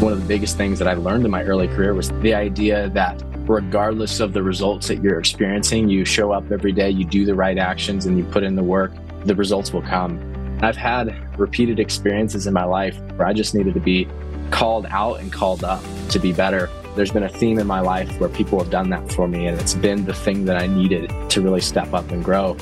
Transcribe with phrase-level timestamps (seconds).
[0.00, 2.88] One of the biggest things that I learned in my early career was the idea
[2.90, 7.24] that regardless of the results that you're experiencing, you show up every day, you do
[7.24, 8.92] the right actions, and you put in the work,
[9.24, 10.20] the results will come.
[10.62, 14.06] I've had repeated experiences in my life where I just needed to be
[14.52, 16.70] called out and called up to be better.
[16.94, 19.60] There's been a theme in my life where people have done that for me, and
[19.60, 22.56] it's been the thing that I needed to really step up and grow.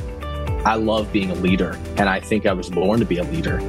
[0.64, 3.60] I love being a leader, and I think I was born to be a leader.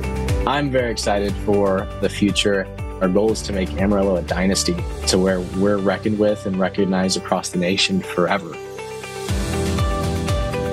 [0.48, 2.66] I'm very excited for the future
[3.02, 4.76] our goal is to make Amarillo a dynasty
[5.08, 8.56] to where we're reckoned with and recognized across the nation forever.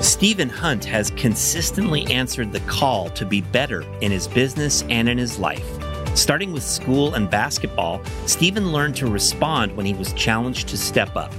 [0.01, 5.17] Stephen Hunt has consistently answered the call to be better in his business and in
[5.17, 5.65] his life.
[6.15, 11.15] Starting with school and basketball, Stephen learned to respond when he was challenged to step
[11.15, 11.31] up.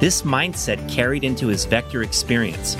[0.00, 2.76] This mindset carried into his Vector experience.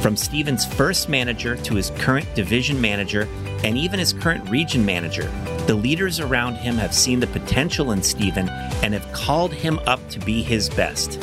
[0.00, 3.28] From Stephen's first manager to his current division manager
[3.64, 5.28] and even his current region manager,
[5.70, 8.48] the leaders around him have seen the potential in Stephen
[8.82, 11.22] and have called him up to be his best.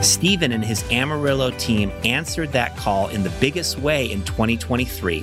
[0.00, 5.20] Stephen and his Amarillo team answered that call in the biggest way in 2023,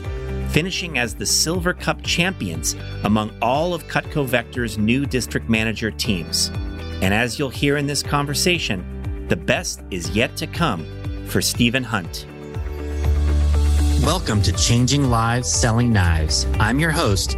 [0.50, 6.52] finishing as the Silver Cup champions among all of Cutco Vector's new district manager teams.
[7.02, 10.86] And as you'll hear in this conversation, the best is yet to come
[11.26, 12.28] for Stephen Hunt.
[14.06, 16.46] Welcome to Changing Lives Selling Knives.
[16.59, 17.38] I'm your host,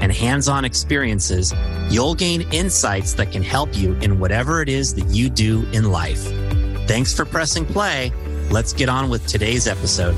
[0.00, 1.54] and hands on experiences,
[1.88, 5.90] you'll gain insights that can help you in whatever it is that you do in
[5.90, 6.22] life.
[6.86, 8.12] Thanks for pressing play.
[8.50, 10.14] Let's get on with today's episode.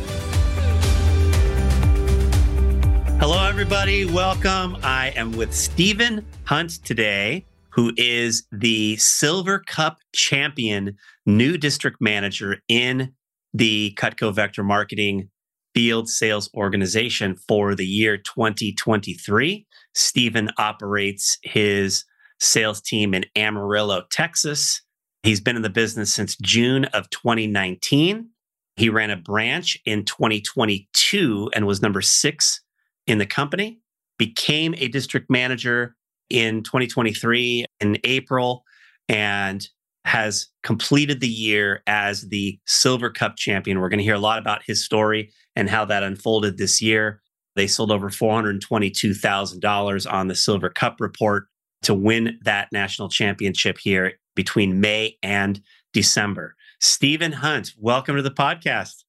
[3.21, 4.05] Hello, everybody.
[4.05, 4.77] Welcome.
[4.83, 12.59] I am with Stephen Hunt today, who is the Silver Cup champion, new district manager
[12.69, 13.13] in
[13.55, 15.29] the Cutco Vector Marketing
[15.75, 19.67] field sales organization for the year 2023.
[19.95, 22.05] Stephen operates his
[22.41, 24.83] sales team in Amarillo, Texas.
[25.23, 28.29] He's been in the business since June of 2019.
[28.77, 32.61] He ran a branch in 2022 and was number six
[33.07, 33.81] in the company,
[34.19, 35.95] became a district manager
[36.31, 38.65] in 2023 in April,
[39.09, 39.69] and
[40.05, 43.79] has completed the year as the Silver Cup champion.
[43.79, 47.21] We're going to hear a lot about his story and how that unfolded this year.
[47.55, 51.49] They sold over $422,000 on the Silver Cup report
[51.83, 55.61] to win that national championship here between May and
[55.93, 56.57] December.
[56.81, 59.05] Stephen Hunt, welcome to the podcast.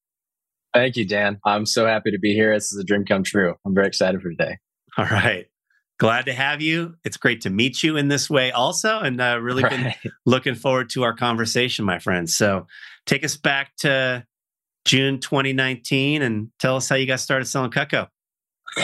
[0.74, 1.38] Thank you, Dan.
[1.44, 2.54] I'm so happy to be here.
[2.54, 3.54] This is a dream come true.
[3.64, 4.58] I'm very excited for today.
[4.98, 5.46] All right.
[5.98, 6.96] Glad to have you.
[7.04, 9.96] It's great to meet you in this way, also, and uh, really right.
[10.02, 12.36] been looking forward to our conversation, my friends.
[12.36, 12.66] So,
[13.06, 14.26] take us back to
[14.84, 18.08] June 2019 and tell us how you got started selling Cutco.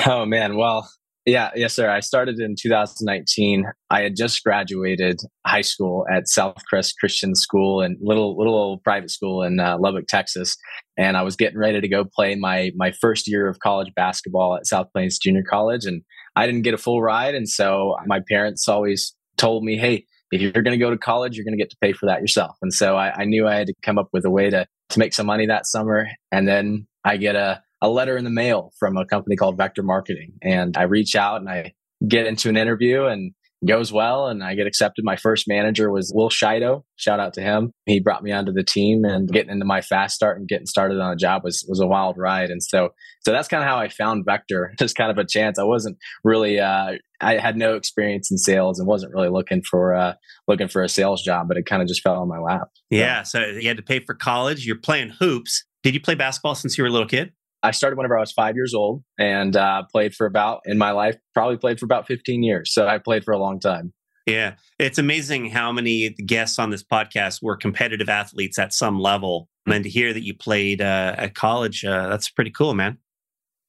[0.06, 0.88] Oh man, well,
[1.26, 1.90] yeah, yes, sir.
[1.90, 3.66] I started in 2019.
[3.90, 9.10] I had just graduated high school at Southcrest Christian School and little little old private
[9.10, 10.56] school in uh, Lubbock, Texas,
[10.96, 14.56] and I was getting ready to go play my my first year of college basketball
[14.56, 16.02] at South Plains Junior College, and
[16.36, 20.40] I didn't get a full ride, and so my parents always told me, "Hey, if
[20.40, 22.56] you're going to go to college, you're going to get to pay for that yourself."
[22.62, 24.98] And so I, I knew I had to come up with a way to to
[24.98, 28.72] make some money that summer, and then I get a a letter in the mail
[28.78, 30.32] from a company called Vector Marketing.
[30.42, 31.74] And I reach out and I
[32.06, 33.32] get into an interview and
[33.66, 35.04] goes well and I get accepted.
[35.04, 36.82] My first manager was Will Shido.
[36.96, 37.72] Shout out to him.
[37.84, 40.98] He brought me onto the team and getting into my fast start and getting started
[40.98, 42.50] on a job was was a wild ride.
[42.50, 42.90] And so
[43.20, 44.72] so that's kind of how I found Vector.
[44.78, 45.58] Just kind of a chance.
[45.58, 49.94] I wasn't really uh, I had no experience in sales and wasn't really looking for
[49.94, 50.14] uh,
[50.48, 52.68] looking for a sales job, but it kind of just fell on my lap.
[52.88, 53.22] Yeah.
[53.24, 54.66] So you had to pay for college.
[54.66, 55.64] You're playing hoops.
[55.82, 57.32] Did you play basketball since you were a little kid?
[57.62, 60.92] I started whenever I was five years old and uh, played for about, in my
[60.92, 62.72] life, probably played for about 15 years.
[62.72, 63.92] So I played for a long time.
[64.26, 64.54] Yeah.
[64.78, 69.48] It's amazing how many guests on this podcast were competitive athletes at some level.
[69.66, 72.98] And to hear that you played uh, at college, uh, that's pretty cool, man.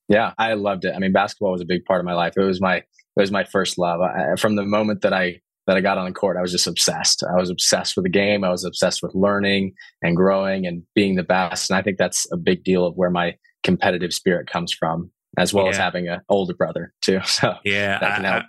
[0.07, 0.94] Yeah, I loved it.
[0.95, 2.33] I mean, basketball was a big part of my life.
[2.35, 2.85] It was my it
[3.19, 4.01] was my first love.
[4.01, 6.67] I, from the moment that I that I got on the court, I was just
[6.67, 7.23] obsessed.
[7.23, 8.44] I was obsessed with the game.
[8.44, 11.69] I was obsessed with learning and growing and being the best.
[11.69, 15.53] And I think that's a big deal of where my competitive spirit comes from, as
[15.53, 15.71] well yeah.
[15.71, 17.19] as having an older brother too.
[17.25, 18.45] So yeah,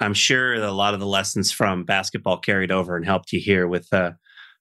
[0.00, 3.40] I, am sure a lot of the lessons from basketball carried over and helped you
[3.40, 4.12] here with uh,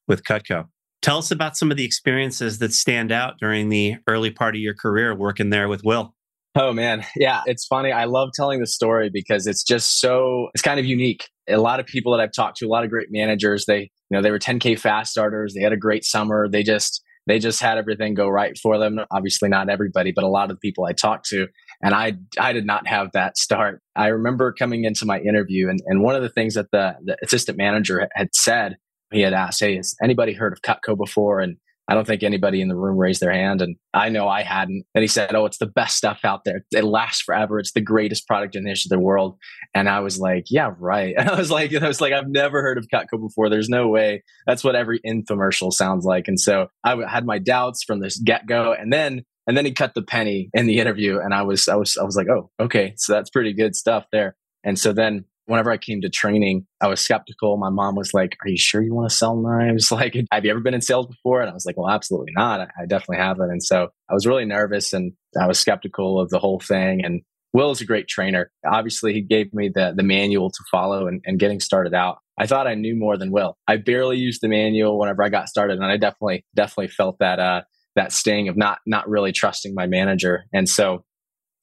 [0.07, 0.65] with Cutco.
[1.01, 4.61] Tell us about some of the experiences that stand out during the early part of
[4.61, 6.15] your career working there with Will.
[6.55, 7.91] Oh man, yeah, it's funny.
[7.91, 11.29] I love telling the story because it's just so it's kind of unique.
[11.47, 13.89] A lot of people that I've talked to, a lot of great managers, they you
[14.11, 15.53] know they were 10k fast starters.
[15.53, 16.49] They had a great summer.
[16.49, 18.99] They just they just had everything go right for them.
[19.11, 21.47] Obviously, not everybody, but a lot of the people I talked to,
[21.83, 23.81] and I I did not have that start.
[23.95, 27.17] I remember coming into my interview, and, and one of the things that the, the
[27.21, 28.77] assistant manager had said,
[29.11, 31.57] he had asked, "Hey, has anybody heard of Cutco before?" And
[31.89, 33.61] I don't think anybody in the room raised their hand.
[33.61, 34.85] And I know I hadn't.
[34.93, 36.65] And he said, Oh, it's the best stuff out there.
[36.71, 37.59] It lasts forever.
[37.59, 39.37] It's the greatest product in the history of the world.
[39.73, 41.15] And I was like, Yeah, right.
[41.27, 43.49] And I was like, I was like, I've never heard of Cutco before.
[43.49, 44.23] There's no way.
[44.45, 46.27] That's what every infomercial sounds like.
[46.27, 48.73] And so I had my doubts from this get go.
[48.73, 51.19] And then and then he cut the penny in the interview.
[51.19, 52.93] And I was I was I was like, Oh, okay.
[52.97, 54.35] So that's pretty good stuff there.
[54.63, 57.57] And so then whenever I came to training, I was skeptical.
[57.57, 59.91] My mom was like, Are you sure you want to sell knives?
[59.97, 61.41] Like, have you ever been in sales before?
[61.41, 62.61] And I was like, Well, absolutely not.
[62.61, 63.49] I, definitely haven't.
[63.49, 67.03] And so I was really nervous and I was skeptical of the whole thing.
[67.03, 67.21] And
[67.53, 68.51] Will is a great trainer.
[68.65, 72.19] Obviously, he gave me the, the manual to follow and, and getting started out.
[72.37, 73.57] I thought I knew more than Will.
[73.67, 77.39] I barely used the manual whenever I got started, and I definitely definitely felt that
[77.39, 77.61] uh,
[77.95, 80.43] that sting of not not really trusting my manager.
[80.53, 81.03] And so,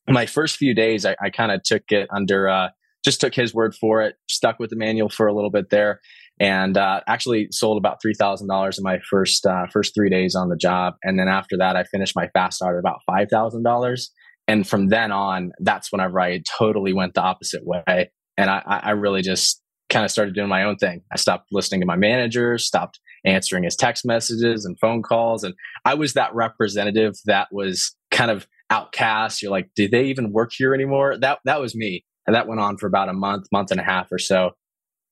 [0.08, 2.68] my first few days, I, I kind of took it under uh,
[3.04, 6.00] just took his word for it, stuck with the manual for a little bit there,
[6.40, 10.34] and uh, actually sold about three thousand dollars in my first uh, first three days
[10.34, 10.94] on the job.
[11.02, 14.10] And then after that, I finished my fast start at about five thousand dollars.
[14.46, 18.90] And from then on, that's whenever I totally went the opposite way, and I, I
[18.90, 21.02] really just kind of started doing my own thing.
[21.12, 25.54] I stopped listening to my manager, stopped answering his text messages and phone calls, and
[25.84, 29.40] I was that representative that was kind of outcast.
[29.40, 31.16] You're like, do they even work here anymore?
[31.18, 32.04] That that was me.
[32.26, 34.52] And that went on for about a month, month and a half or so.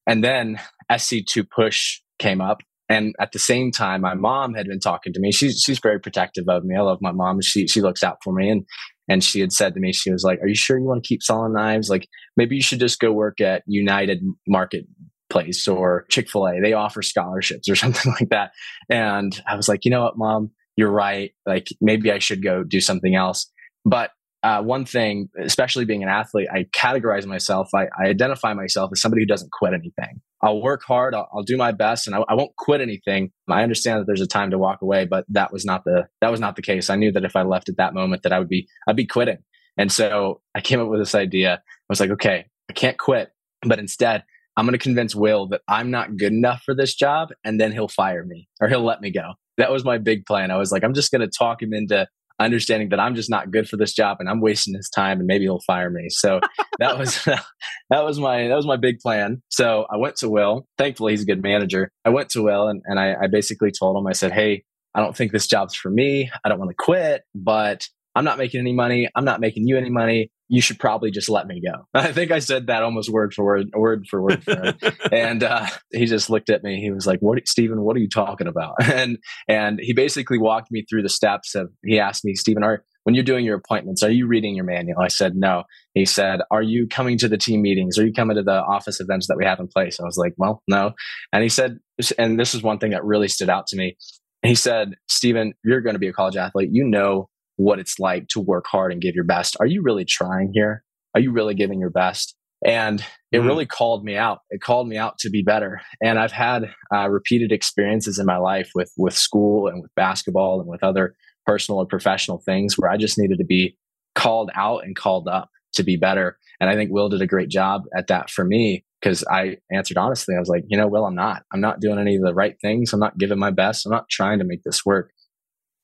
[0.06, 0.58] And then
[0.90, 2.62] SC2 push came up.
[2.88, 5.32] And at the same time, my mom had been talking to me.
[5.32, 6.76] She's, she's very protective of me.
[6.76, 7.40] I love my mom.
[7.40, 8.50] She, she looks out for me.
[8.50, 8.66] And,
[9.08, 11.08] and she had said to me, she was like, are you sure you want to
[11.08, 11.88] keep selling knives?
[11.88, 12.06] Like
[12.36, 16.60] maybe you should just go work at United Marketplace or Chick-fil-A.
[16.60, 18.52] They offer scholarships or something like that.
[18.90, 21.32] And I was like, you know what, mom, you're right.
[21.46, 23.50] Like maybe I should go do something else.
[23.84, 24.10] But
[24.42, 27.68] uh, one thing, especially being an athlete, I categorize myself.
[27.74, 30.20] I, I, identify myself as somebody who doesn't quit anything.
[30.42, 31.14] I'll work hard.
[31.14, 33.30] I'll, I'll do my best, and I, I, won't quit anything.
[33.48, 36.30] I understand that there's a time to walk away, but that was not the that
[36.30, 36.90] was not the case.
[36.90, 39.06] I knew that if I left at that moment, that I would be I'd be
[39.06, 39.38] quitting.
[39.78, 41.54] And so I came up with this idea.
[41.54, 43.30] I was like, okay, I can't quit,
[43.62, 44.24] but instead,
[44.56, 47.70] I'm going to convince Will that I'm not good enough for this job, and then
[47.70, 49.34] he'll fire me or he'll let me go.
[49.58, 50.50] That was my big plan.
[50.50, 52.08] I was like, I'm just going to talk him into
[52.44, 55.26] understanding that I'm just not good for this job and I'm wasting his time and
[55.26, 56.08] maybe he'll fire me.
[56.08, 56.40] So
[56.78, 57.24] that was
[57.90, 59.42] that was my that was my big plan.
[59.48, 60.66] So I went to Will.
[60.78, 61.90] Thankfully he's a good manager.
[62.04, 65.00] I went to Will and, and I, I basically told him, I said, Hey, I
[65.00, 66.30] don't think this job's for me.
[66.44, 69.08] I don't want to quit, but I'm not making any money.
[69.14, 71.86] I'm not making you any money you should probably just let me go.
[71.94, 74.44] I think I said that almost word for word, word for word.
[74.44, 74.74] For
[75.12, 76.78] and uh, he just looked at me.
[76.78, 77.80] He was like, "What, Stephen?
[77.80, 79.16] What are you talking about?" And
[79.48, 81.70] and he basically walked me through the steps of.
[81.82, 85.00] He asked me, "Stephen, are when you're doing your appointments, are you reading your manual?"
[85.00, 85.62] I said, "No."
[85.94, 87.98] He said, "Are you coming to the team meetings?
[87.98, 90.34] Are you coming to the office events that we have in place?" I was like,
[90.36, 90.92] "Well, no."
[91.32, 91.78] And he said,
[92.18, 93.96] and this is one thing that really stood out to me.
[94.42, 96.68] He said, "Stephen, you're going to be a college athlete.
[96.72, 99.56] You know what it's like to work hard and give your best.
[99.60, 100.84] Are you really trying here?
[101.14, 102.34] Are you really giving your best?
[102.64, 104.40] And it mm really called me out.
[104.50, 105.80] It called me out to be better.
[106.02, 110.60] And I've had uh, repeated experiences in my life with with school and with basketball
[110.60, 113.76] and with other personal and professional things where I just needed to be
[114.14, 116.38] called out and called up to be better.
[116.60, 119.96] And I think Will did a great job at that for me because I answered
[119.96, 120.36] honestly.
[120.36, 121.42] I was like, you know, Will, I'm not.
[121.52, 122.92] I'm not doing any of the right things.
[122.92, 123.84] I'm not giving my best.
[123.84, 125.10] I'm not trying to make this work.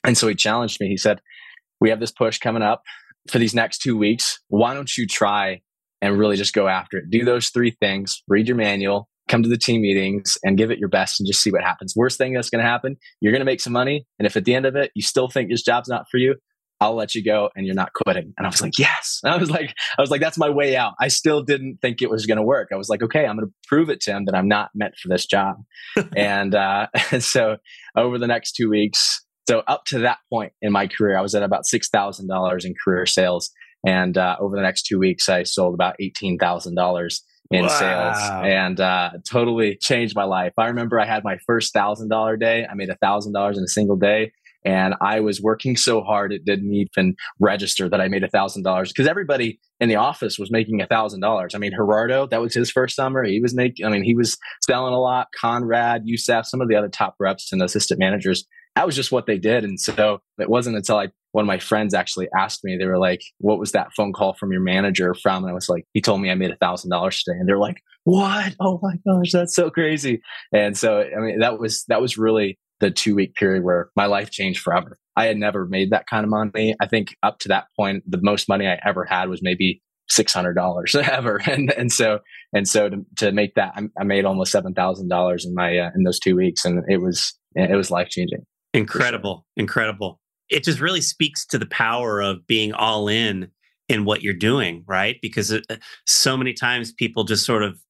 [0.05, 0.89] And so he challenged me.
[0.89, 1.21] He said,
[1.81, 2.83] we have this push coming up
[3.31, 4.39] for these next two weeks.
[4.49, 5.61] Why don't you try
[6.01, 7.11] and really just go after it?
[7.11, 10.79] Do those three things, read your manual, come to the team meetings and give it
[10.79, 11.95] your best and just see what happens.
[11.95, 14.07] Worst thing that's going to happen, you're going to make some money.
[14.19, 16.37] And if at the end of it, you still think this job's not for you,
[16.81, 18.33] I'll let you go and you're not quitting.
[18.37, 19.21] And I was like, yes.
[19.23, 20.95] And I was like, I was like, that's my way out.
[21.01, 22.69] I still didn't think it was going to work.
[22.73, 24.95] I was like, okay, I'm going to prove it to him that I'm not meant
[24.97, 25.57] for this job.
[26.17, 27.57] and, uh, and so
[27.97, 31.35] over the next two weeks, So up to that point in my career, I was
[31.35, 33.51] at about six thousand dollars in career sales,
[33.87, 37.69] and uh, over the next two weeks, I sold about eighteen thousand dollars in wow.
[37.69, 40.53] sales and uh, totally changed my life.
[40.59, 42.67] I remember I had my first thousand dollar day.
[42.71, 44.33] I made a thousand dollars in a single day.
[44.65, 48.65] And I was working so hard, it didn't even register that I made a thousand
[48.65, 51.55] dollars because everybody in the office was making a thousand dollars.
[51.55, 53.25] I mean, Gerardo, that was his first summer.
[53.25, 54.37] He was making, I mean, he was
[54.67, 55.29] selling a lot.
[55.33, 58.45] Conrad, Youssef, some of the other top reps and assistant managers.
[58.79, 59.65] That was just what they did.
[59.65, 62.99] And so it wasn't until I one of my friends actually asked me, they were
[62.99, 65.43] like, What was that phone call from your manager from?
[65.43, 67.39] And I was like, He told me I made a thousand dollars today.
[67.39, 68.55] And they're like, What?
[68.61, 70.21] Oh my gosh, that's so crazy.
[70.53, 74.07] And so I mean that was that was really the two week period where my
[74.07, 74.97] life changed forever.
[75.17, 76.77] I had never made that kind of money.
[76.81, 80.33] I think up to that point, the most money I ever had was maybe six
[80.33, 82.21] hundred dollars ever, and and so
[82.53, 85.91] and so to, to make that, I, made almost seven thousand dollars in my uh,
[85.95, 88.45] in those two weeks, and it was it was life changing.
[88.79, 93.51] Incredible, incredible it just really speaks to the power of being all in
[93.89, 95.17] in what you're doing, right?
[95.23, 97.81] Because it, uh, so many times people just sort of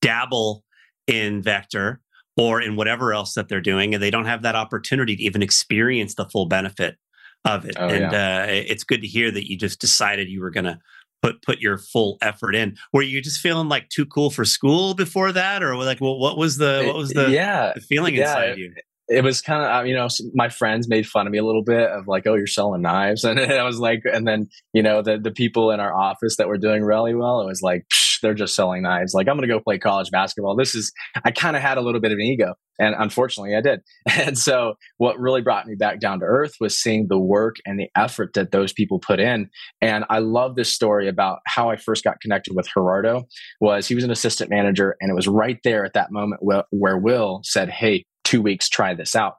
[0.00, 0.64] dabble
[1.06, 2.00] in vector
[2.36, 5.42] or in whatever else that they're doing, and they don't have that opportunity to even
[5.42, 6.96] experience the full benefit
[7.44, 7.76] of it.
[7.78, 8.42] Oh, and yeah.
[8.42, 10.78] uh, it's good to hear that you just decided you were going to
[11.22, 12.76] put put your full effort in.
[12.92, 16.36] Were you just feeling like too cool for school before that, or like, well, what
[16.36, 18.74] was the what was the, yeah, the feeling yeah, inside you?
[19.08, 21.64] It was kind of uh, you know my friends made fun of me a little
[21.64, 23.24] bit of like oh you're selling knives.
[23.34, 26.48] And I was like and then you know the the people in our office that
[26.48, 27.86] were doing really well it was like
[28.22, 29.14] they're just selling knives.
[29.14, 30.56] Like I'm gonna go play college basketball.
[30.56, 30.92] This is
[31.24, 33.80] I kind of had a little bit of an ego and unfortunately I did.
[34.24, 37.78] And so what really brought me back down to earth was seeing the work and
[37.78, 39.50] the effort that those people put in.
[39.82, 43.24] And I love this story about how I first got connected with Gerardo
[43.60, 46.96] was he was an assistant manager and it was right there at that moment where
[46.96, 49.36] Will said hey two weeks, try this out.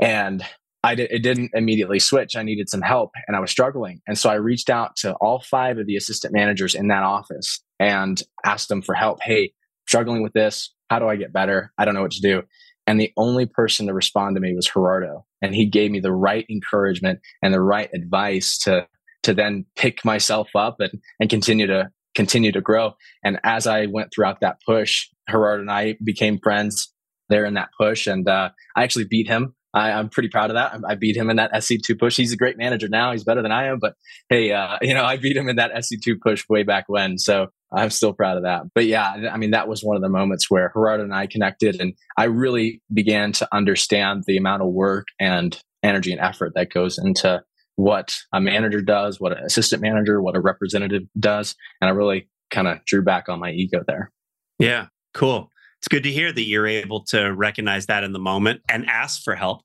[0.00, 0.44] And
[0.82, 2.36] I did, it didn't immediately switch.
[2.36, 4.00] I needed some help and I was struggling.
[4.06, 7.60] And so I reached out to all five of the assistant managers in that office
[7.80, 9.20] and asked them for help.
[9.22, 9.52] Hey,
[9.88, 10.72] struggling with this.
[10.88, 11.72] How do I get better?
[11.76, 12.42] I don't know what to do.
[12.86, 15.26] And the only person to respond to me was Gerardo.
[15.42, 18.86] And he gave me the right encouragement and the right advice to,
[19.24, 22.94] to then pick myself up and, and continue to continue to grow.
[23.24, 26.92] And as I went throughout that push, Gerardo and I became friends
[27.28, 28.06] there in that push.
[28.06, 29.54] And uh, I actually beat him.
[29.76, 30.80] I, am pretty proud of that.
[30.88, 32.16] I beat him in that SC2 push.
[32.16, 33.12] He's a great manager now.
[33.12, 33.78] He's better than I am.
[33.78, 33.94] But
[34.28, 37.18] hey, uh, you know, I beat him in that SC2 push way back when.
[37.18, 38.62] So I'm still proud of that.
[38.74, 41.80] But yeah, I mean, that was one of the moments where Gerardo and I connected,
[41.80, 46.72] and I really began to understand the amount of work and energy and effort that
[46.72, 47.42] goes into
[47.74, 51.54] what a manager does, what an assistant manager, what a representative does.
[51.80, 54.10] And I really kind of drew back on my ego there.
[54.58, 58.62] Yeah, cool it's good to hear that you're able to recognize that in the moment
[58.68, 59.62] and ask for help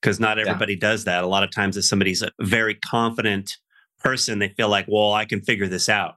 [0.00, 0.80] because not everybody yeah.
[0.80, 1.24] does that.
[1.24, 3.56] A lot of times, if somebody's a very confident
[3.98, 6.14] person, they feel like, well, I can figure this out.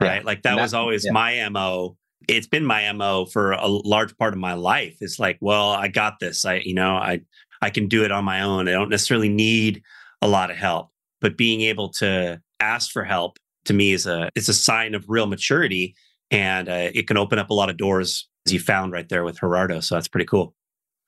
[0.00, 0.24] Right.
[0.24, 1.12] Like that, that, was always yeah.
[1.12, 1.96] my MO.
[2.28, 4.96] It's been my MO for a large part of my life.
[5.00, 6.44] It's like, well, I got this.
[6.44, 7.22] I, you know, I,
[7.62, 8.68] I can do it on my own.
[8.68, 9.82] I don't necessarily need
[10.22, 14.28] a lot of help, but being able to ask for help to me is a,
[14.36, 15.96] it's a sign of real maturity
[16.30, 19.40] and uh, it can open up a lot of doors you found right there with
[19.40, 19.80] Gerardo.
[19.80, 20.54] So that's pretty cool.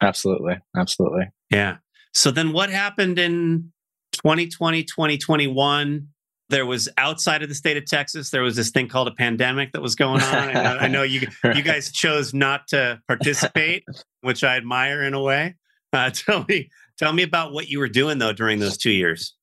[0.03, 0.59] Absolutely.
[0.77, 1.31] Absolutely.
[1.51, 1.79] Yeah.
[2.15, 3.73] So then what happened in
[4.13, 6.09] 2020, 2021?
[6.49, 9.71] There was outside of the state of Texas, there was this thing called a pandemic
[9.73, 10.35] that was going on.
[10.35, 13.85] I know, I know you you guys chose not to participate,
[14.23, 15.55] which I admire in a way.
[15.93, 16.69] Uh, tell me
[16.99, 19.37] tell me about what you were doing though during those two years.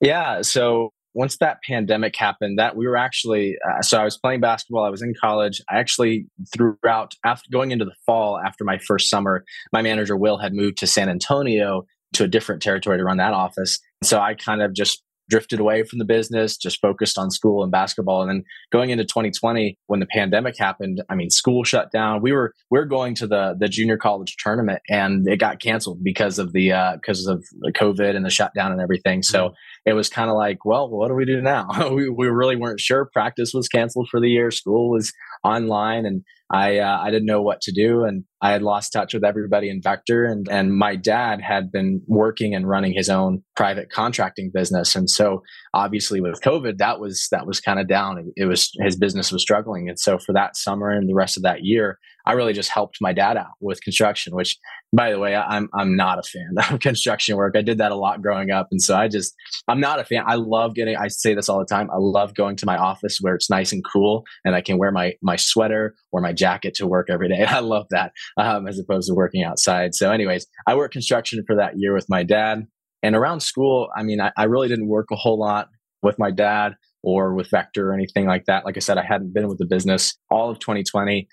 [0.00, 4.40] Yeah, so once that pandemic happened that we were actually uh, so i was playing
[4.40, 8.78] basketball i was in college i actually throughout after going into the fall after my
[8.78, 13.04] first summer my manager will had moved to san antonio to a different territory to
[13.04, 17.16] run that office so i kind of just drifted away from the business, just focused
[17.16, 18.20] on school and basketball.
[18.20, 22.20] And then going into 2020, when the pandemic happened, I mean, school shut down.
[22.20, 26.04] We were we are going to the the junior college tournament, and it got canceled
[26.04, 29.22] because of the uh, because of the COVID and the shutdown and everything.
[29.22, 29.54] So mm-hmm.
[29.86, 31.68] It was kind of like, well, what do we do now?
[31.94, 33.08] we we really weren't sure.
[33.12, 34.50] Practice was canceled for the year.
[34.50, 36.22] School was online, and
[36.52, 39.70] I uh, I didn't know what to do, and I had lost touch with everybody
[39.70, 44.50] in Vector, and and my dad had been working and running his own private contracting
[44.52, 45.42] business, and so
[45.74, 48.32] obviously with COVID, that was that was kind of down.
[48.36, 51.42] It, was his business was struggling, and so for that summer and the rest of
[51.42, 54.58] that year, I really just helped my dad out with construction, which
[54.92, 57.54] by the way, I'm I'm not a fan of construction work.
[57.56, 58.68] I did that a lot growing up.
[58.70, 59.34] And so I just
[59.68, 60.24] I'm not a fan.
[60.26, 61.88] I love getting I say this all the time.
[61.90, 64.90] I love going to my office where it's nice and cool and I can wear
[64.90, 67.44] my my sweater or my jacket to work every day.
[67.48, 69.94] I love that um, as opposed to working outside.
[69.94, 72.66] So, anyways, I worked construction for that year with my dad.
[73.02, 75.68] And around school, I mean, I, I really didn't work a whole lot
[76.02, 78.64] with my dad or with Vector or anything like that.
[78.64, 81.28] Like I said, I hadn't been with the business all of 2020.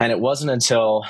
[0.00, 1.04] And it wasn't until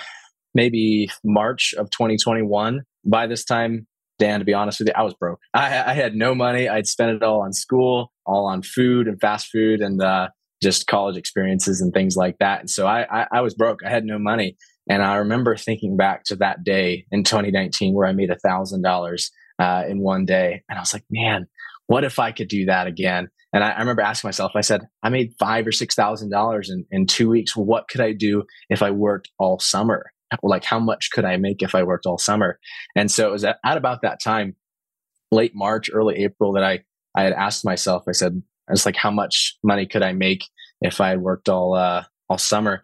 [0.55, 2.83] maybe March of 2021.
[3.05, 3.87] By this time,
[4.19, 5.41] Dan, to be honest with you, I was broke.
[5.55, 6.69] I, I had no money.
[6.69, 10.29] I'd spent it all on school, all on food and fast food and uh,
[10.63, 12.61] just college experiences and things like that.
[12.61, 13.81] And so I, I, I was broke.
[13.85, 14.57] I had no money.
[14.89, 18.83] And I remember thinking back to that day in 2019 where I made a thousand
[18.83, 19.31] dollars
[19.63, 20.63] uh, in one day.
[20.69, 21.47] And I was like, man,
[21.87, 23.29] what if I could do that again?
[23.53, 26.69] And I, I remember asking myself, I said, I made five or six thousand dollars
[26.69, 27.57] in, in two weeks.
[27.57, 30.11] What could I do if I worked all summer?
[30.43, 32.59] Like, how much could I make if I worked all summer?
[32.97, 34.57] And so it was at, at about that time,
[35.31, 36.81] late March, early April, that I
[37.15, 38.05] I had asked myself.
[38.09, 40.45] I said, I was like, how much money could I make
[40.81, 42.83] if I had worked all uh, all summer?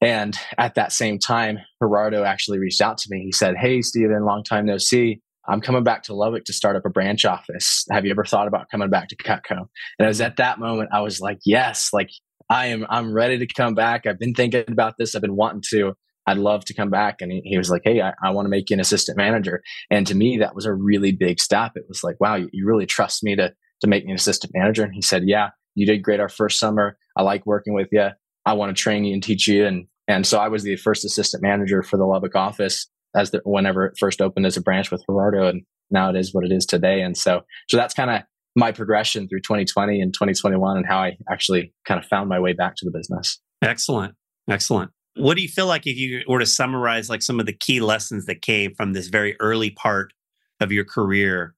[0.00, 3.22] And at that same time, Gerardo actually reached out to me.
[3.24, 5.22] He said, Hey, Stephen, long time no see.
[5.48, 7.84] I'm coming back to Lubbock to start up a branch office.
[7.90, 9.58] Have you ever thought about coming back to Cutco?
[9.98, 12.10] And it was at that moment I was like, yes, like
[12.50, 14.06] I am, I'm ready to come back.
[14.06, 15.14] I've been thinking about this.
[15.14, 15.94] I've been wanting to.
[16.26, 17.20] I'd love to come back.
[17.20, 19.62] And he, he was like, Hey, I, I want to make you an assistant manager.
[19.90, 21.72] And to me, that was a really big step.
[21.74, 24.52] It was like, wow, you, you really trust me to, to make me an assistant
[24.54, 24.84] manager.
[24.84, 26.96] And he said, yeah, you did great our first summer.
[27.16, 28.08] I like working with you.
[28.46, 29.66] I want to train you and teach you.
[29.66, 33.40] And, and so I was the first assistant manager for the Lubbock office as the,
[33.44, 36.52] whenever it first opened as a branch with Gerardo, and now it is what it
[36.52, 37.00] is today.
[37.00, 38.22] And so, so that's kind of
[38.56, 42.52] my progression through 2020 and 2021, and how I actually kind of found my way
[42.52, 43.40] back to the business.
[43.62, 44.14] Excellent,
[44.48, 44.90] excellent.
[45.16, 47.80] What do you feel like if you were to summarize like some of the key
[47.80, 50.12] lessons that came from this very early part
[50.60, 51.54] of your career?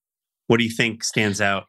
[0.46, 1.64] What do you think stands out?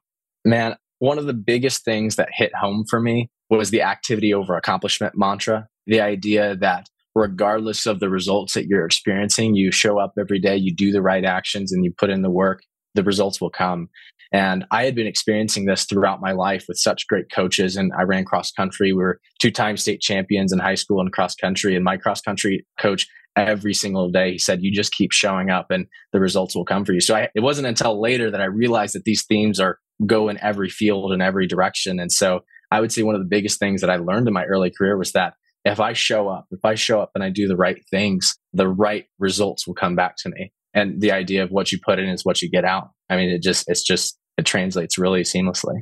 [0.46, 4.56] Man, one of the biggest things that hit home for me was the activity over
[4.56, 5.67] accomplishment mantra.
[5.86, 10.56] The idea that regardless of the results that you're experiencing, you show up every day,
[10.56, 12.62] you do the right actions, and you put in the work,
[12.94, 13.90] the results will come.
[14.32, 17.78] And I had been experiencing this throughout my life with such great coaches.
[17.78, 18.91] And I ran cross country.
[18.91, 21.76] We were two time state champions in high school and cross country.
[21.76, 25.72] And my cross country coach, every single day, he said, You just keep showing up
[25.72, 27.00] and the results will come for you.
[27.00, 30.38] So I, it wasn't until later that I realized that these themes are go in
[30.44, 32.00] every field in every direction.
[32.00, 34.44] And so I would say one of the biggest things that I learned in my
[34.44, 35.36] early career was that
[35.71, 38.67] if I show up, if I show up and I do the right things, the
[38.67, 40.51] right results will come back to me.
[40.73, 42.89] And the idea of what you put in is what you get out.
[43.10, 45.82] I mean, it just, it's just, it translates really seamlessly.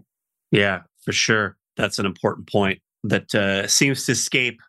[0.52, 1.58] Yeah, for sure.
[1.76, 4.60] That's an important point that uh, seems to escape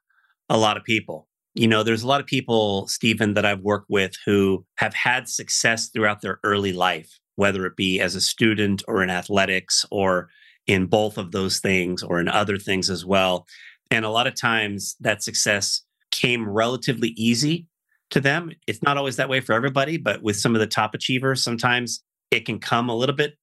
[0.49, 1.29] a lot of people.
[1.55, 5.29] You know, there's a lot of people, Stephen, that I've worked with who have had
[5.29, 10.29] success throughout their early life, whether it be as a student or in athletics or
[10.67, 13.47] in both of those things or in other things as well.
[13.91, 17.67] And a lot of times that success came relatively easy
[18.11, 18.53] to them.
[18.67, 22.03] It's not always that way for everybody, but with some of the top achievers, sometimes
[22.31, 23.35] it can come a little bit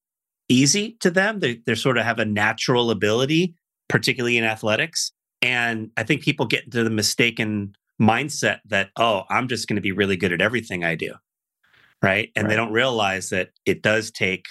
[0.49, 1.39] easy to them.
[1.39, 3.56] They, they sort of have a natural ability,
[3.89, 5.12] particularly in athletics.
[5.41, 9.82] And I think people get into the mistaken mindset that, oh, I'm just going to
[9.82, 11.13] be really good at everything I do.
[12.01, 12.32] Right.
[12.36, 12.49] And right.
[12.49, 14.47] they don't realize that it does take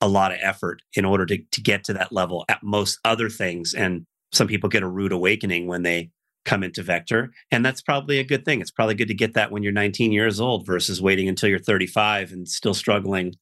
[0.00, 3.28] a lot of effort in order to, to get to that level at most other
[3.28, 3.74] things.
[3.74, 6.10] And some people get a rude awakening when they
[6.44, 7.30] come into Vector.
[7.50, 8.60] And that's probably a good thing.
[8.60, 11.58] It's probably good to get that when you're 19 years old versus waiting until you're
[11.58, 13.34] 35 and still struggling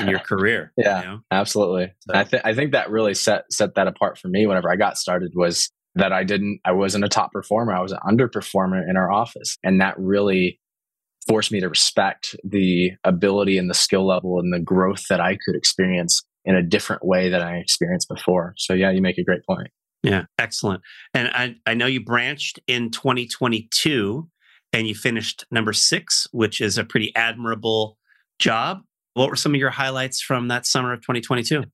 [0.00, 0.72] in your career.
[0.76, 1.20] yeah, you know?
[1.30, 1.92] absolutely.
[2.00, 2.18] So.
[2.18, 4.98] I, th- I think that really set, set that apart for me whenever I got
[4.98, 7.72] started was that I didn't, I wasn't a top performer.
[7.72, 9.56] I was an underperformer in our office.
[9.62, 10.60] And that really
[11.28, 15.36] forced me to respect the ability and the skill level and the growth that I
[15.44, 18.54] could experience in a different way than I experienced before.
[18.56, 19.68] So yeah, you make a great point.
[20.02, 20.82] Yeah, excellent.
[21.12, 24.28] And I, I know you branched in 2022
[24.72, 27.98] and you finished number six, which is a pretty admirable
[28.38, 28.82] job.
[29.14, 31.64] What were some of your highlights from that summer of 2022?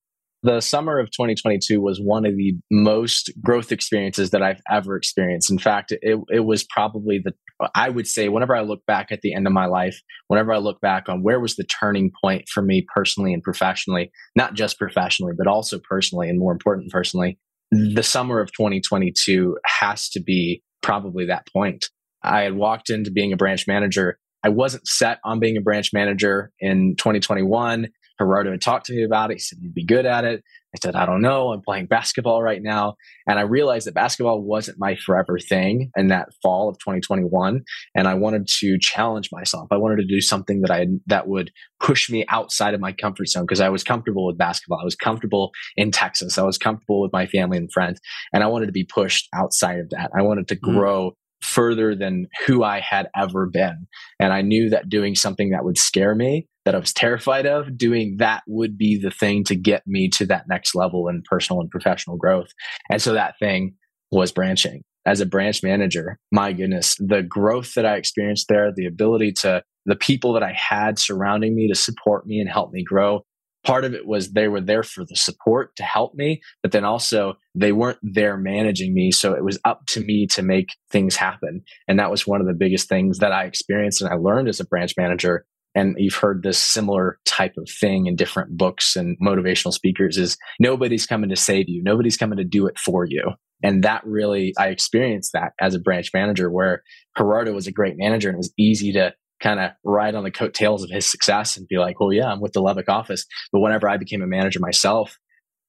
[0.42, 5.50] The summer of 2022 was one of the most growth experiences that I've ever experienced.
[5.50, 7.32] In fact, it, it was probably the,
[7.74, 10.58] I would say, whenever I look back at the end of my life, whenever I
[10.58, 14.78] look back on where was the turning point for me personally and professionally, not just
[14.78, 17.38] professionally, but also personally and more important personally,
[17.74, 21.87] the summer of 2022 has to be probably that point.
[22.22, 24.18] I had walked into being a branch manager.
[24.42, 27.88] I wasn't set on being a branch manager in 2021
[28.20, 29.35] Gerardo had talked to me about it.
[29.35, 30.42] He said, you'd be good at it.
[30.74, 31.53] I said, I don't know.
[31.53, 32.96] I'm playing basketball right now.
[33.29, 37.62] And I realized that basketball wasn't my forever thing in that fall of 2021.
[37.94, 39.68] And I wanted to challenge myself.
[39.70, 43.29] I wanted to do something that I, that would push me outside of my comfort
[43.29, 44.81] zone because I was comfortable with basketball.
[44.81, 46.38] I was comfortable in Texas.
[46.38, 48.00] I was comfortable with my family and friends.
[48.33, 50.11] And I wanted to be pushed outside of that.
[50.16, 50.77] I wanted to mm-hmm.
[50.77, 51.12] grow
[51.44, 53.87] further than who I had ever been.
[54.18, 57.77] And I knew that doing something that would scare me, that I was terrified of,
[57.77, 61.61] doing that would be the thing to get me to that next level in personal
[61.61, 62.48] and professional growth.
[62.90, 63.74] And so that thing
[64.11, 64.83] was branching.
[65.07, 69.62] As a branch manager, my goodness, the growth that I experienced there, the ability to,
[69.85, 73.22] the people that I had surrounding me to support me and help me grow,
[73.64, 76.85] part of it was they were there for the support to help me, but then
[76.85, 79.11] also they weren't there managing me.
[79.11, 81.62] So it was up to me to make things happen.
[81.88, 84.61] And that was one of the biggest things that I experienced and I learned as
[84.61, 85.44] a branch manager.
[85.74, 90.37] And you've heard this similar type of thing in different books and motivational speakers is
[90.60, 91.82] nobody's coming to save you.
[91.82, 93.32] Nobody's coming to do it for you.
[93.62, 96.82] And that really, I experienced that as a branch manager where
[97.16, 100.30] Gerardo was a great manager and it was easy to kind of ride on the
[100.30, 103.26] coattails of his success and be like, well, yeah, I'm with the Lubbock office.
[103.52, 105.18] But whenever I became a manager myself,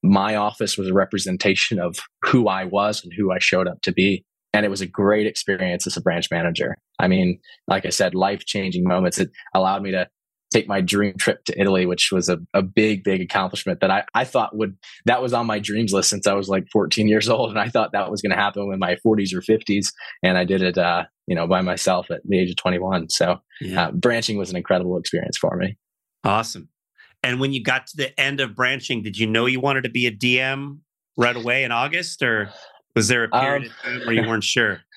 [0.03, 3.91] my office was a representation of who I was and who I showed up to
[3.91, 4.23] be.
[4.55, 6.77] And it was a great experience as a branch manager.
[6.97, 9.19] I mean, like I said, life changing moments.
[9.19, 10.07] It allowed me to
[10.53, 14.05] take my dream trip to Italy, which was a, a big, big accomplishment that I,
[14.13, 17.27] I thought would, that was on my dreams list since I was like 14 years
[17.27, 17.49] old.
[17.49, 19.87] And I thought that was going to happen in my 40s or 50s.
[20.23, 23.09] And I did it, uh, you know, by myself at the age of 21.
[23.09, 23.87] So yeah.
[23.87, 25.77] uh, branching was an incredible experience for me.
[26.23, 26.69] Awesome.
[27.21, 29.89] And when you got to the end of branching, did you know you wanted to
[29.89, 30.77] be a DM
[31.17, 32.51] right away in August or
[32.95, 34.81] was there a period um, where you weren't sure?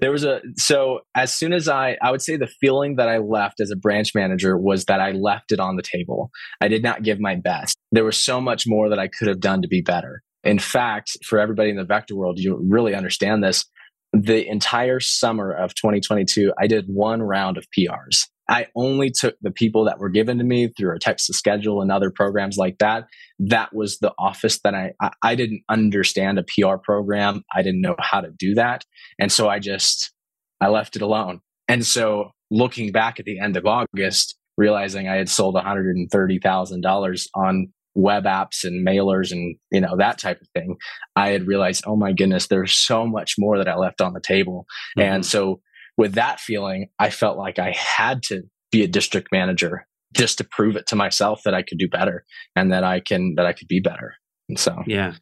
[0.00, 3.18] There was a so as soon as I I would say the feeling that I
[3.18, 6.32] left as a branch manager was that I left it on the table.
[6.60, 7.76] I did not give my best.
[7.92, 10.24] There was so much more that I could have done to be better.
[10.42, 13.64] In fact, for everybody in the vector world, you really understand this.
[14.12, 18.26] The entire summer of 2022, I did one round of PRs.
[18.50, 21.80] I only took the people that were given to me through a text to schedule
[21.80, 23.06] and other programs like that.
[23.38, 27.44] That was the office that I, I, I didn't understand a PR program.
[27.54, 28.84] I didn't know how to do that.
[29.20, 30.12] And so I just,
[30.60, 31.40] I left it alone.
[31.68, 37.72] And so looking back at the end of August, realizing I had sold $130,000 on
[37.94, 40.76] web apps and mailers and you know that type of thing
[41.16, 44.20] i had realized oh my goodness there's so much more that i left on the
[44.20, 44.64] table
[44.96, 45.12] mm-hmm.
[45.12, 45.60] and so
[46.00, 49.86] with that feeling, I felt like I had to be a district manager
[50.16, 52.24] just to prove it to myself that I could do better
[52.56, 54.14] and that I can that I could be better.
[54.48, 55.16] And so yeah,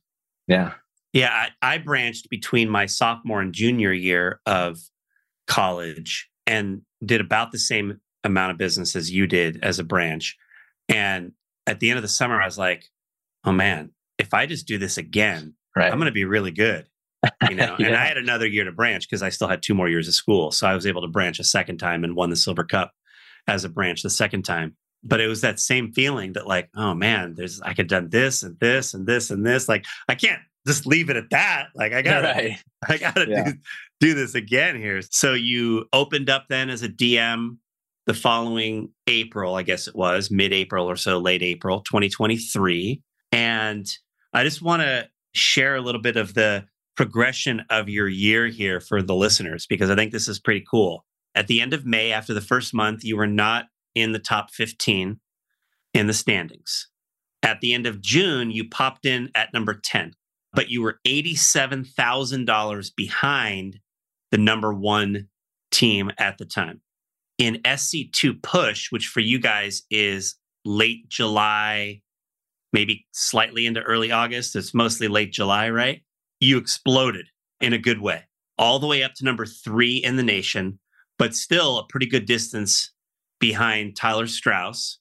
[0.47, 0.75] yeah,
[1.13, 1.49] yeah.
[1.63, 4.79] I, I branched between my sophomore and junior year of
[5.49, 10.37] college and did about the same amount of business as you did as a branch.
[10.89, 11.33] And
[11.67, 12.85] at the end of the summer, I was like,
[13.45, 15.91] oh man, if I just do this again, right.
[15.91, 16.87] I'm going to be really good
[17.49, 17.87] you know yeah.
[17.87, 20.15] and i had another year to branch because i still had two more years of
[20.15, 22.93] school so i was able to branch a second time and won the silver cup
[23.47, 26.95] as a branch the second time but it was that same feeling that like oh
[26.95, 30.41] man there's i could done this and this and this and this like i can't
[30.67, 32.59] just leave it at that like i gotta right.
[32.89, 33.45] i gotta yeah.
[33.45, 33.53] do,
[34.01, 37.57] do this again here so you opened up then as a dm
[38.07, 43.01] the following april i guess it was mid-april or so late april 2023
[43.33, 43.87] and
[44.33, 46.65] i just want to share a little bit of the
[46.99, 51.05] progression of your year here for the listeners because I think this is pretty cool.
[51.33, 54.51] At the end of May, after the first month, you were not in the top
[54.51, 55.21] 15
[55.95, 56.89] in the standings.
[57.41, 60.15] At the end of June, you popped in at number 10,
[60.53, 63.79] but you were $87,000 behind
[64.33, 65.29] the number one
[65.71, 66.81] team at the time.
[67.39, 70.35] In SC2 Push, which for you guys is
[70.65, 72.03] late July,
[72.73, 76.03] maybe slightly into early August, it's mostly late July, right?
[76.41, 77.27] You exploded
[77.61, 78.25] in a good way,
[78.57, 80.79] all the way up to number three in the nation,
[81.19, 82.93] but still a pretty good distance
[83.41, 84.99] behind Tyler Strauss,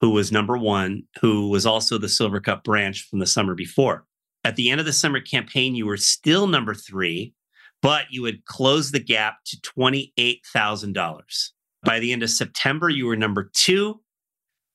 [0.00, 4.04] who was number one, who was also the Silver Cup branch from the summer before.
[4.44, 7.34] At the end of the summer campaign, you were still number three,
[7.80, 11.50] but you had closed the gap to $28,000.
[11.84, 14.00] By the end of September, you were number two.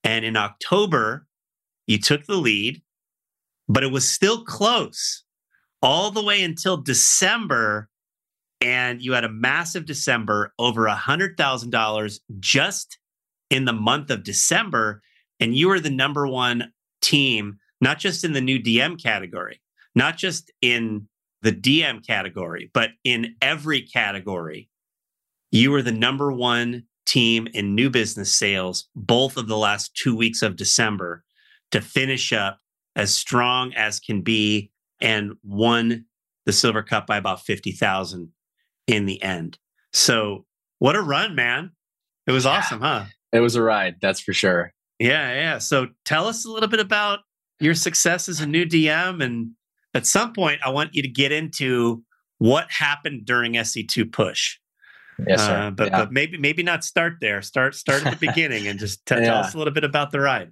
[0.04, 1.28] And in October,
[1.86, 2.82] you took the lead,
[3.68, 5.24] but it was still close
[5.88, 7.88] all the way until December.
[8.60, 12.98] And you had a massive December, over a $100,000 just
[13.50, 15.02] in the month of December.
[15.40, 19.62] And you were the number one team, not just in the new DM category,
[19.96, 21.08] not just in
[21.42, 24.68] the DM category, but in every category.
[25.52, 30.18] You were the number one team in new business sales, both of the last two
[30.18, 31.24] weeks of December.
[31.70, 32.60] to finish up
[32.96, 36.06] as strong as can be and won
[36.46, 38.30] the Silver Cup by about 50,000
[38.88, 39.58] in the end.
[39.94, 40.46] So,
[40.80, 41.72] what a run, man.
[42.26, 43.06] It was awesome, huh?
[43.32, 44.74] It was a ride, that's for sure.
[45.00, 45.58] Yeah, yeah.
[45.58, 47.20] So, tell us a little bit about
[47.60, 49.24] your success as a new DM.
[49.24, 49.52] And
[49.94, 52.04] at some point, I want you to get into
[52.38, 54.58] what happened during SC2 push.
[55.26, 55.54] Yes, sir.
[55.54, 56.00] Uh, but, yeah.
[56.00, 57.42] but maybe maybe not start there.
[57.42, 59.22] Start start at the beginning and just t- yeah.
[59.22, 60.52] tell us a little bit about the ride.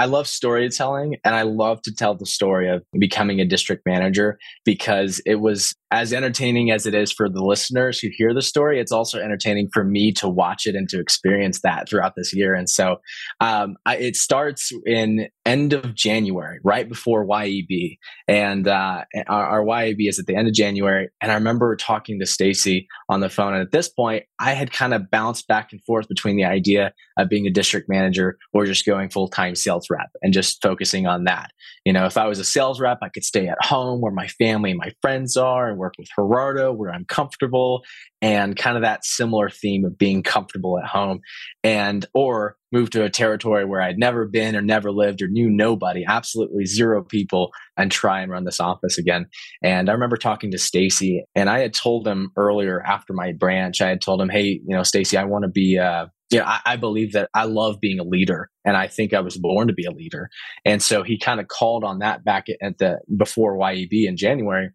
[0.00, 4.38] I love storytelling and I love to tell the story of becoming a district manager
[4.64, 8.78] because it was as entertaining as it is for the listeners who hear the story,
[8.78, 12.54] it's also entertaining for me to watch it and to experience that throughout this year.
[12.54, 12.96] And so
[13.40, 17.98] um, I, it starts in end of January, right before YEB,
[18.28, 21.08] and uh, our, our YEB is at the end of January.
[21.20, 24.72] And I remember talking to Stacy on the phone, and at this point, I had
[24.72, 28.64] kind of bounced back and forth between the idea of being a district manager or
[28.64, 31.50] just going full time sales rep and just focusing on that.
[31.84, 34.28] You know, if I was a sales rep, I could stay at home where my
[34.28, 37.82] family and my friends are work with Gerardo where I'm comfortable
[38.22, 41.20] and kind of that similar theme of being comfortable at home
[41.64, 45.50] and or move to a territory where I'd never been or never lived or knew
[45.50, 49.26] nobody, absolutely zero people and try and run this office again.
[49.62, 53.80] And I remember talking to Stacy and I had told him earlier after my branch,
[53.80, 56.60] I had told him, Hey, you know, Stacy, I want to be, uh, yeah, I,
[56.64, 59.74] I, believe that I love being a leader and I think I was born to
[59.74, 60.28] be a leader.
[60.64, 64.70] And so he kind of called on that back at the before YEB in January,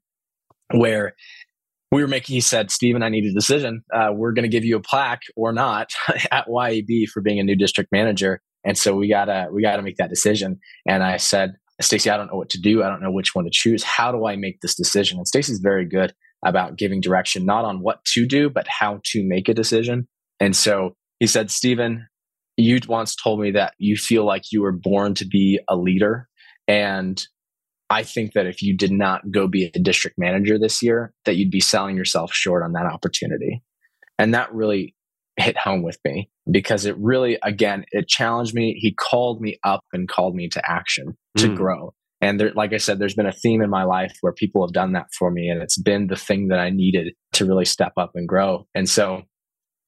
[0.71, 1.13] where
[1.91, 3.83] we were making, he said, Stephen, I need a decision.
[3.93, 5.91] Uh, we're going to give you a plaque or not
[6.31, 8.41] at YEB for being a new district manager.
[8.65, 10.59] And so we gotta, we gotta make that decision.
[10.87, 12.83] And I said, Stacy, I don't know what to do.
[12.83, 13.83] I don't know which one to choose.
[13.83, 15.17] How do I make this decision?
[15.17, 19.23] And Stacy's very good about giving direction, not on what to do, but how to
[19.23, 20.07] make a decision.
[20.39, 22.07] And so he said, Stephen,
[22.57, 26.27] you once told me that you feel like you were born to be a leader.
[26.67, 27.23] And
[27.89, 31.35] I think that if you did not go be a district manager this year, that
[31.35, 33.61] you'd be selling yourself short on that opportunity.
[34.17, 34.95] And that really
[35.37, 38.77] hit home with me because it really, again, it challenged me.
[38.79, 41.55] He called me up and called me to action to mm.
[41.55, 41.93] grow.
[42.21, 44.73] And there, like I said, there's been a theme in my life where people have
[44.73, 45.49] done that for me.
[45.49, 48.65] And it's been the thing that I needed to really step up and grow.
[48.73, 49.23] And so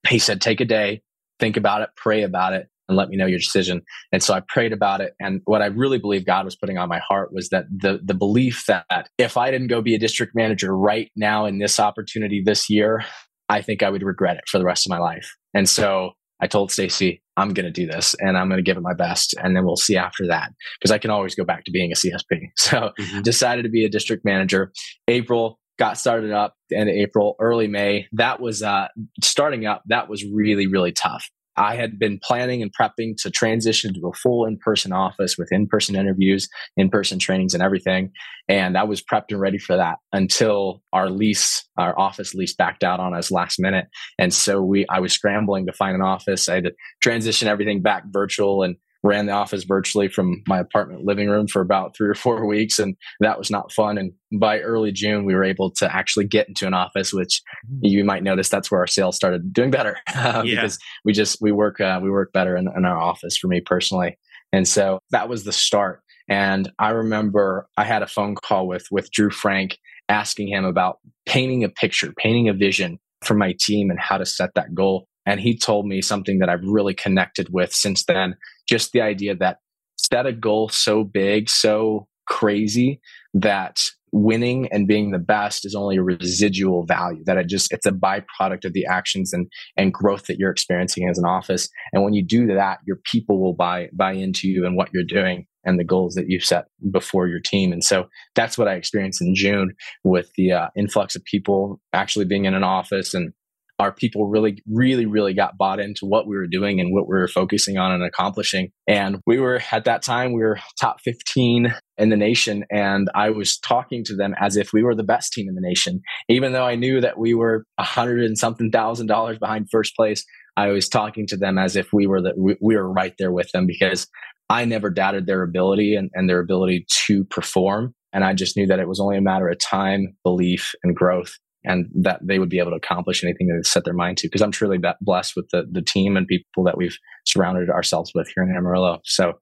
[0.08, 1.02] he said, take a day,
[1.40, 3.82] think about it, pray about it, and let me know your decision.
[4.12, 5.14] And so I prayed about it.
[5.20, 8.14] And what I really believe God was putting on my heart was that the, the
[8.14, 12.42] belief that if I didn't go be a district manager right now in this opportunity
[12.46, 13.04] this year,
[13.50, 15.36] I think I would regret it for the rest of my life.
[15.54, 18.78] And so I told Stacy, I'm going to do this and I'm going to give
[18.78, 19.36] it my best.
[19.42, 21.96] And then we'll see after that because I can always go back to being a
[21.96, 22.40] CSP.
[22.58, 23.22] So mm-hmm.
[23.22, 24.72] decided to be a district manager.
[25.08, 28.08] April, got started up end of April, early May.
[28.14, 28.88] That was uh,
[29.24, 29.84] starting up.
[29.88, 31.30] That was really, really tough.
[31.58, 35.52] I had been planning and prepping to transition to a full in person office with
[35.52, 38.12] in person interviews, in person trainings, and everything.
[38.48, 42.84] And I was prepped and ready for that until our lease, our office lease backed
[42.84, 43.88] out on us last minute.
[44.20, 46.48] And so we, I was scrambling to find an office.
[46.48, 51.06] I had to transition everything back virtual and ran the office virtually from my apartment
[51.06, 54.60] living room for about three or four weeks and that was not fun and by
[54.60, 57.86] early june we were able to actually get into an office which mm-hmm.
[57.86, 60.56] you might notice that's where our sales started doing better uh, yeah.
[60.56, 63.62] because we just we work uh, we work better in, in our office for me
[63.62, 64.18] personally
[64.52, 68.88] and so that was the start and i remember i had a phone call with
[68.92, 69.78] with drew frank
[70.10, 74.26] asking him about painting a picture painting a vision for my team and how to
[74.26, 78.36] set that goal and he told me something that I've really connected with since then.
[78.68, 79.60] Just the idea that
[79.98, 83.00] set a goal so big, so crazy
[83.34, 83.80] that
[84.12, 87.92] winning and being the best is only a residual value that it just it's a
[87.92, 91.70] byproduct of the actions and and growth that you're experiencing as an office.
[91.94, 95.04] And when you do that your people will buy buy into you and what you're
[95.04, 97.74] doing and the goals that you've set before your team.
[97.74, 102.26] And so that's what i experienced in june with the uh, influx of people actually
[102.26, 103.34] being in an office and
[103.80, 107.16] our people really, really, really got bought into what we were doing and what we
[107.16, 108.72] were focusing on and accomplishing.
[108.88, 112.66] And we were at that time, we were top 15 in the nation.
[112.72, 115.62] And I was talking to them as if we were the best team in the
[115.62, 116.02] nation.
[116.28, 119.96] Even though I knew that we were a hundred and something thousand dollars behind first
[119.96, 123.14] place, I was talking to them as if we were the, we, we were right
[123.20, 124.08] there with them because
[124.50, 127.94] I never doubted their ability and, and their ability to perform.
[128.12, 131.38] And I just knew that it was only a matter of time, belief, and growth
[131.68, 134.28] and that they would be able to accomplish anything they set their mind to.
[134.28, 138.32] Because I'm truly blessed with the, the team and people that we've surrounded ourselves with
[138.34, 139.00] here in Amarillo.
[139.04, 139.34] So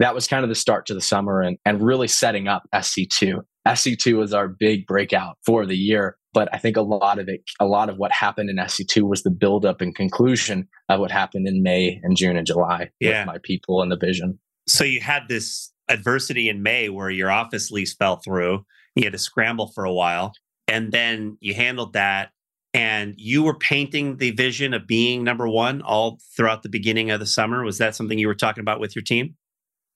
[0.00, 3.40] that was kind of the start to the summer and, and really setting up SC2.
[3.68, 6.16] SC2 was our big breakout for the year.
[6.32, 9.22] But I think a lot of it, a lot of what happened in SC2 was
[9.22, 13.20] the buildup and conclusion of what happened in May and June and July yeah.
[13.20, 14.38] with my people and the vision.
[14.66, 18.64] So you had this adversity in May where your office lease fell through.
[18.96, 20.32] You had to scramble for a while.
[20.68, 22.30] And then you handled that.
[22.72, 27.20] And you were painting the vision of being number one all throughout the beginning of
[27.20, 27.62] the summer.
[27.62, 29.36] Was that something you were talking about with your team?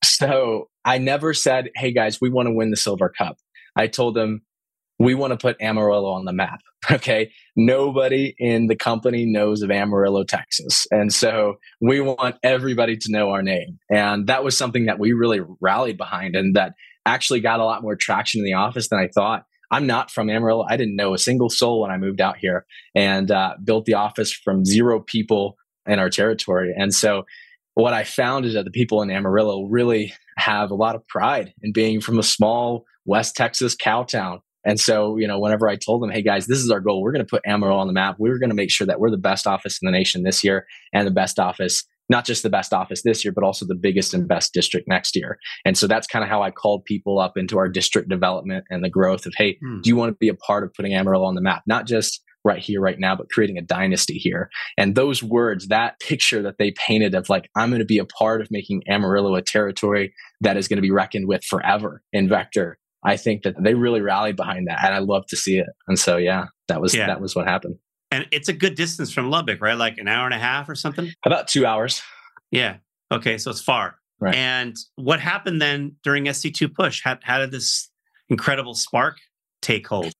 [0.04, 3.38] So I never said, hey guys, we want to win the Silver Cup.
[3.74, 4.42] I told them,
[4.98, 6.61] we want to put Amarillo on the map.
[6.92, 7.33] Okay.
[7.57, 10.87] Nobody in the company knows of Amarillo, Texas.
[10.92, 13.81] And so we want everybody to know our name.
[13.90, 17.83] And that was something that we really rallied behind and that actually got a lot
[17.83, 19.44] more traction in the office than I thought.
[19.70, 20.64] I'm not from Amarillo.
[20.68, 23.94] I didn't know a single soul when I moved out here and uh, built the
[23.94, 26.74] office from zero people in our territory.
[26.76, 27.24] And so
[27.74, 31.52] what I found is that the people in Amarillo really have a lot of pride
[31.62, 35.76] in being from a small West Texas cow town and so, you know, whenever I
[35.76, 37.92] told them, hey guys, this is our goal, we're going to put Amarillo on the
[37.94, 38.16] map.
[38.18, 40.66] We're going to make sure that we're the best office in the nation this year
[40.92, 44.14] and the best office, not just the best office this year, but also the biggest
[44.14, 45.38] and best district next year.
[45.64, 48.83] And so that's kind of how I called people up into our district development and
[48.83, 49.81] the growth of, hey, hmm.
[49.81, 51.62] do you want to be a part of putting Amarillo on the map?
[51.66, 54.49] Not just right here, right now, but creating a dynasty here.
[54.79, 58.05] And those words, that picture that they painted of like, I'm going to be a
[58.05, 62.29] part of making Amarillo a territory that is going to be reckoned with forever in
[62.29, 65.68] Vector I think that they really rallied behind that, and I love to see it.
[65.87, 67.07] And so, yeah, that was yeah.
[67.07, 67.77] that was what happened.
[68.11, 69.77] And it's a good distance from Lubbock, right?
[69.77, 71.12] Like an hour and a half or something.
[71.27, 72.03] About two hours.
[72.51, 72.77] Yeah.
[73.12, 73.97] Okay, so it's far.
[74.21, 74.35] Right.
[74.35, 77.03] And what happened then during SC2 push?
[77.05, 77.88] How, how did this
[78.29, 79.18] incredible spark
[79.62, 80.12] take hold?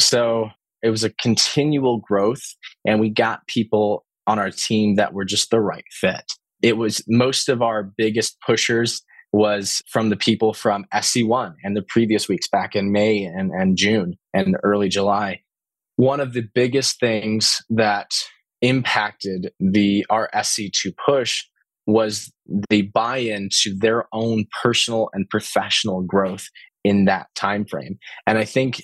[0.00, 0.50] So
[0.82, 2.42] it was a continual growth,
[2.84, 6.24] and we got people on our team that were just the right fit.
[6.62, 11.82] It was most of our biggest pushers was from the people from SC1 and the
[11.82, 15.40] previous weeks back in May and, and June and early July.
[15.96, 18.10] One of the biggest things that
[18.62, 21.44] impacted the our SC2 push
[21.86, 22.32] was
[22.68, 26.48] the buy-in to their own personal and professional growth
[26.84, 27.98] in that time frame.
[28.26, 28.82] And I think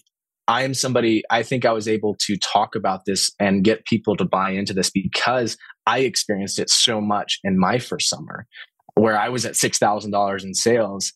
[0.48, 4.16] I am somebody I think I was able to talk about this and get people
[4.16, 8.46] to buy into this because I experienced it so much in my first summer
[8.94, 11.12] where I was at $6,000 in sales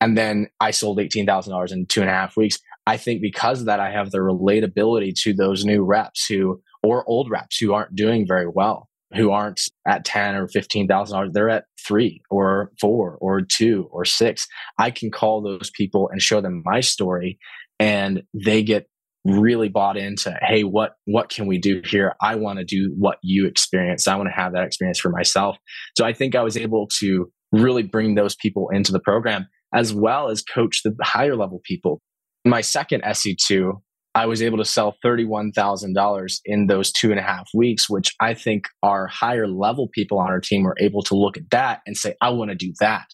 [0.00, 2.58] and then I sold $18,000 in two and a half weeks.
[2.86, 7.08] I think because of that, I have the relatability to those new reps who, or
[7.08, 11.32] old reps who aren't doing very well, who aren't at 10 or $15,000.
[11.32, 14.46] They're at three or four or two or six.
[14.78, 17.38] I can call those people and show them my story
[17.78, 18.86] and they get
[19.24, 23.16] really bought into hey what what can we do here i want to do what
[23.22, 25.56] you experienced i want to have that experience for myself
[25.96, 29.94] so i think i was able to really bring those people into the program as
[29.94, 32.02] well as coach the higher level people
[32.44, 33.72] my second SC2,
[34.14, 38.32] i was able to sell $31000 in those two and a half weeks which i
[38.32, 41.96] think our higher level people on our team were able to look at that and
[41.96, 43.06] say i want to do that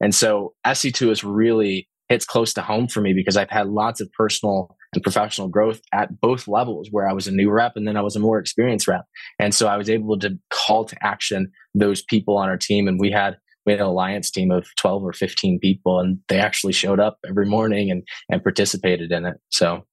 [0.00, 4.00] and so SC2 is really hits close to home for me because i've had lots
[4.00, 7.86] of personal and professional growth at both levels where I was a new rep and
[7.86, 9.04] then I was a more experienced rep.
[9.38, 12.88] And so I was able to call to action those people on our team.
[12.88, 16.38] And we had we had an alliance team of 12 or 15 people and they
[16.38, 19.36] actually showed up every morning and, and participated in it.
[19.50, 19.84] So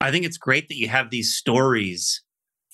[0.00, 2.22] I think it's great that you have these stories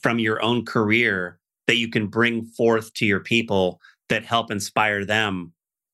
[0.03, 5.05] from your own career that you can bring forth to your people that help inspire
[5.05, 5.53] them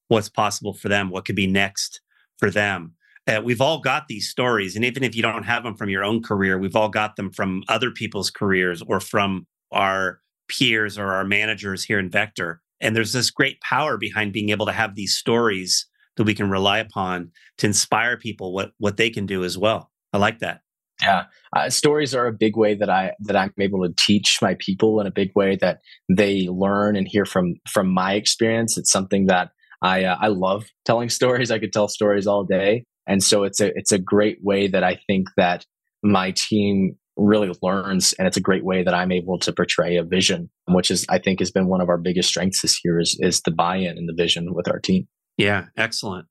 [0.08, 2.00] what's possible for them, what could be next
[2.38, 2.92] for them.
[3.26, 4.76] Uh, we've all got these stories.
[4.76, 7.32] And even if you don't have them from your own career, we've all got them
[7.32, 12.60] from other people's careers or from our peers or our managers here in Vector.
[12.84, 16.50] And there's this great power behind being able to have these stories that we can
[16.50, 19.90] rely upon to inspire people what, what they can do as well.
[20.12, 20.60] I like that.
[21.02, 21.24] Yeah,
[21.56, 25.00] uh, stories are a big way that I that I'm able to teach my people
[25.00, 28.78] in a big way that they learn and hear from from my experience.
[28.78, 29.50] It's something that
[29.82, 31.50] I uh, I love telling stories.
[31.50, 34.84] I could tell stories all day, and so it's a it's a great way that
[34.84, 35.66] I think that
[36.04, 40.02] my team really learns and it's a great way that I'm able to portray a
[40.02, 43.16] vision, which is I think has been one of our biggest strengths this year is
[43.20, 45.06] is the buy-in and the vision with our team.
[45.36, 46.26] Yeah, excellent.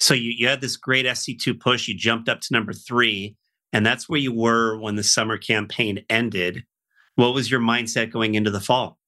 [0.00, 3.36] So you, you had this great SC2 push, you jumped up to number three,
[3.72, 6.64] and that's where you were when the summer campaign ended.
[7.14, 8.98] What was your mindset going into the fall?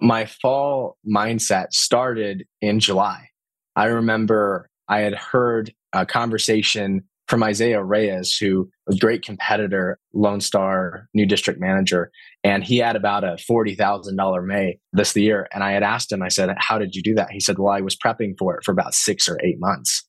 [0.00, 3.28] My fall mindset started in July.
[3.76, 9.98] I remember I had heard a conversation from Isaiah Reyes, who was a great competitor,
[10.12, 12.10] Lone Star new district manager.
[12.44, 15.48] And he had about a $40,000 May this year.
[15.50, 17.30] And I had asked him, I said, How did you do that?
[17.30, 20.06] He said, Well, I was prepping for it for about six or eight months.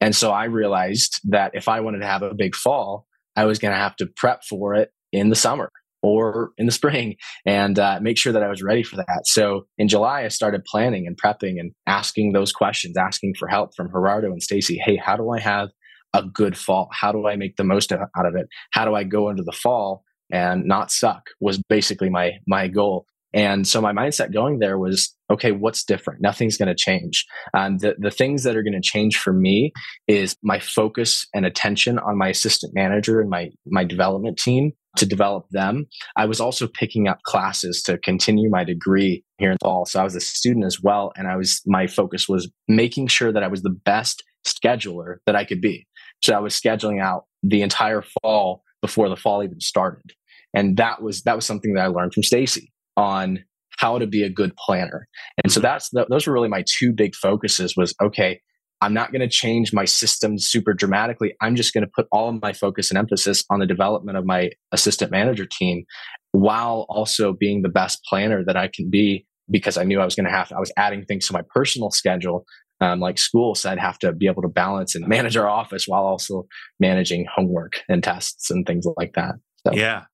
[0.00, 3.06] And so I realized that if I wanted to have a big fall,
[3.36, 5.68] I was going to have to prep for it in the summer
[6.02, 9.26] or in the spring and uh, make sure that I was ready for that.
[9.26, 13.76] So in July, I started planning and prepping and asking those questions, asking for help
[13.76, 14.80] from Gerardo and Stacy.
[14.82, 15.68] Hey, how do I have
[16.14, 16.88] a good fall?
[16.92, 18.46] How do I make the most out of it?
[18.72, 23.06] How do I go into the fall and not suck was basically my my goal.
[23.34, 26.22] And so my mindset going there was, okay, what's different?
[26.22, 27.26] Nothing's going to change.
[27.52, 29.72] Um, the, the things that are going to change for me
[30.06, 35.04] is my focus and attention on my assistant manager and my, my development team to
[35.04, 35.86] develop them.
[36.14, 39.84] I was also picking up classes to continue my degree here in fall.
[39.84, 41.12] So I was a student as well.
[41.16, 45.34] And I was, my focus was making sure that I was the best scheduler that
[45.34, 45.88] I could be.
[46.24, 50.12] So I was scheduling out the entire fall before the fall even started.
[50.54, 53.44] And that was, that was something that I learned from Stacy on
[53.78, 55.06] how to be a good planner.
[55.42, 58.40] And so that's those were really my two big focuses was okay,
[58.80, 61.34] I'm not going to change my system super dramatically.
[61.42, 64.24] I'm just going to put all of my focus and emphasis on the development of
[64.24, 65.84] my assistant manager team
[66.32, 70.14] while also being the best planner that I can be because I knew I was
[70.14, 72.46] going to have I was adding things to my personal schedule
[72.80, 75.86] um, like school so I'd have to be able to balance and manage our office
[75.86, 76.46] while also
[76.80, 79.34] managing homework and tests and things like that.
[79.66, 79.72] So.
[79.72, 80.04] Yeah,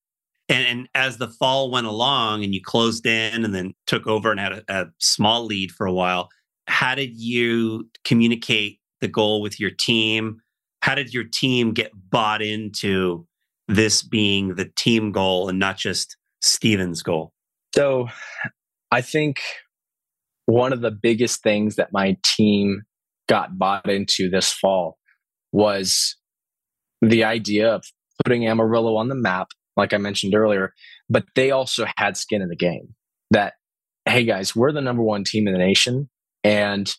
[0.51, 4.33] and, and as the fall went along and you closed in and then took over
[4.33, 6.29] and had a, a small lead for a while,
[6.67, 10.41] how did you communicate the goal with your team?
[10.83, 13.27] How did your team get bought into
[13.69, 17.33] this being the team goal and not just Stephen's goal?
[17.73, 18.09] So
[18.91, 19.41] I think
[20.47, 22.83] one of the biggest things that my team
[23.29, 24.99] got bought into this fall
[25.53, 26.17] was
[27.01, 27.85] the idea of
[28.25, 30.75] putting Amarillo on the map like I mentioned earlier,
[31.09, 32.95] but they also had skin in the game
[33.31, 33.55] that,
[34.07, 36.09] hey guys, we're the number one team in the nation
[36.45, 36.93] and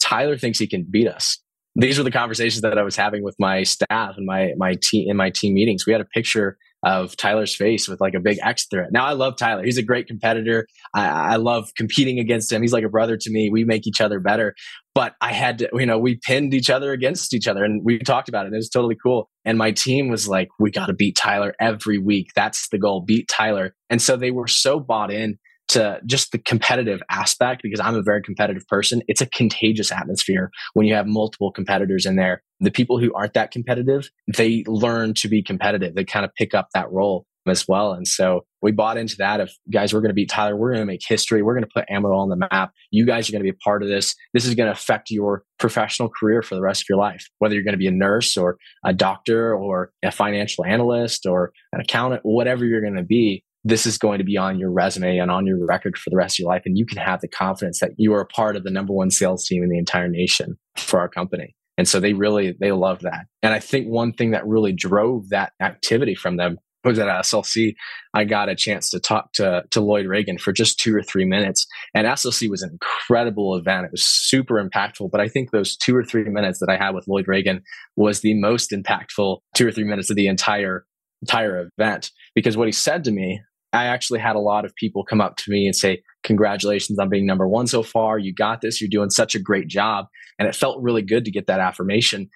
[0.00, 1.38] Tyler thinks he can beat us.
[1.76, 5.08] These were the conversations that I was having with my staff and my, my team
[5.08, 5.86] in my team meetings.
[5.86, 8.86] We had a picture of Tyler's face with like a big X it.
[8.90, 9.64] Now I love Tyler.
[9.64, 10.66] He's a great competitor.
[10.94, 12.62] I, I, love competing against him.
[12.62, 13.50] He's like a brother to me.
[13.50, 14.54] We make each other better.
[14.94, 17.98] But I had to, you know, we pinned each other against each other and we
[17.98, 18.52] talked about it.
[18.52, 19.28] It was totally cool.
[19.44, 22.28] And my team was like, we got to beat Tyler every week.
[22.34, 23.02] That's the goal.
[23.06, 23.74] Beat Tyler.
[23.88, 25.38] And so they were so bought in
[25.70, 29.02] to just the competitive aspect because I'm a very competitive person.
[29.08, 32.42] It's a contagious atmosphere when you have multiple competitors in there.
[32.60, 35.94] The people who aren't that competitive, they learn to be competitive.
[35.94, 37.92] They kind of pick up that role as well.
[37.92, 40.56] And so we bought into that of guys, we're going to beat Tyler.
[40.56, 41.42] We're going to make history.
[41.42, 42.72] We're going to put Amarillo on the map.
[42.90, 44.14] You guys are going to be a part of this.
[44.34, 47.54] This is going to affect your professional career for the rest of your life, whether
[47.54, 51.80] you're going to be a nurse or a doctor or a financial analyst or an
[51.80, 55.30] accountant, whatever you're going to be this is going to be on your resume and
[55.30, 56.62] on your record for the rest of your life.
[56.64, 59.10] And you can have the confidence that you are a part of the number one
[59.10, 61.54] sales team in the entire nation for our company.
[61.76, 63.26] And so they really, they love that.
[63.42, 67.74] And I think one thing that really drove that activity from them was at SLC.
[68.14, 71.26] I got a chance to talk to, to Lloyd Reagan for just two or three
[71.26, 71.66] minutes.
[71.94, 73.84] And SLC was an incredible event.
[73.84, 75.10] It was super impactful.
[75.10, 77.62] But I think those two or three minutes that I had with Lloyd Reagan
[77.96, 80.86] was the most impactful two or three minutes of the entire
[81.22, 83.42] entire event because what he said to me
[83.72, 87.08] I actually had a lot of people come up to me and say, Congratulations on
[87.08, 88.18] being number one so far.
[88.18, 88.80] You got this.
[88.80, 90.06] You're doing such a great job.
[90.38, 92.28] And it felt really good to get that affirmation.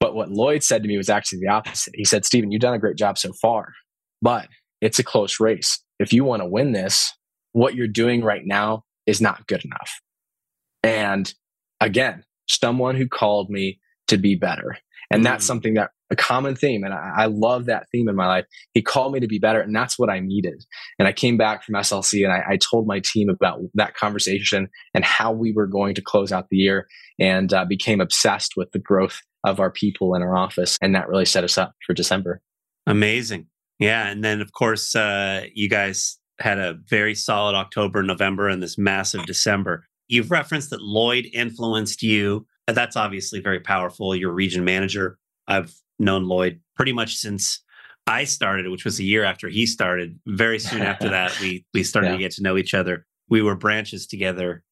[0.00, 1.94] But what Lloyd said to me was actually the opposite.
[1.96, 3.72] He said, Stephen, you've done a great job so far,
[4.22, 4.48] but
[4.80, 5.82] it's a close race.
[5.98, 7.12] If you want to win this,
[7.52, 10.00] what you're doing right now is not good enough.
[10.82, 11.32] And
[11.80, 14.78] again, someone who called me to be better.
[15.10, 15.48] And that's mm.
[15.48, 16.84] something that a common theme.
[16.84, 18.46] And I, I, love that theme in my life.
[18.72, 20.64] He called me to be better, and that's what I needed.
[20.98, 24.68] And I came back from SLC and I, I told my team about that conversation
[24.94, 26.86] and how we were going to close out the year
[27.18, 30.78] and uh, became obsessed with the growth of our people in our office.
[30.80, 32.40] And that really set us up for December.
[32.86, 33.46] Amazing.
[33.78, 34.08] Yeah.
[34.08, 38.78] And then, of course, uh, you guys had a very solid October, November, and this
[38.78, 39.84] massive December.
[40.08, 42.46] You've referenced that Lloyd influenced you.
[42.68, 44.14] That's obviously very powerful.
[44.14, 45.18] You're region manager.
[45.46, 47.62] I've known Lloyd pretty much since
[48.06, 50.18] I started, which was a year after he started.
[50.26, 52.12] Very soon after that, we we started yeah.
[52.14, 53.06] to get to know each other.
[53.28, 54.62] We were branches together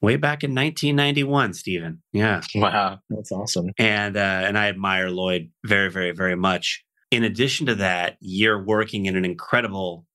[0.00, 2.02] way back in 1991, Stephen.
[2.12, 2.40] Yeah.
[2.54, 3.70] Wow, that's awesome.
[3.78, 6.84] And uh, and I admire Lloyd very, very, very much.
[7.10, 10.06] In addition to that, you're working in an incredible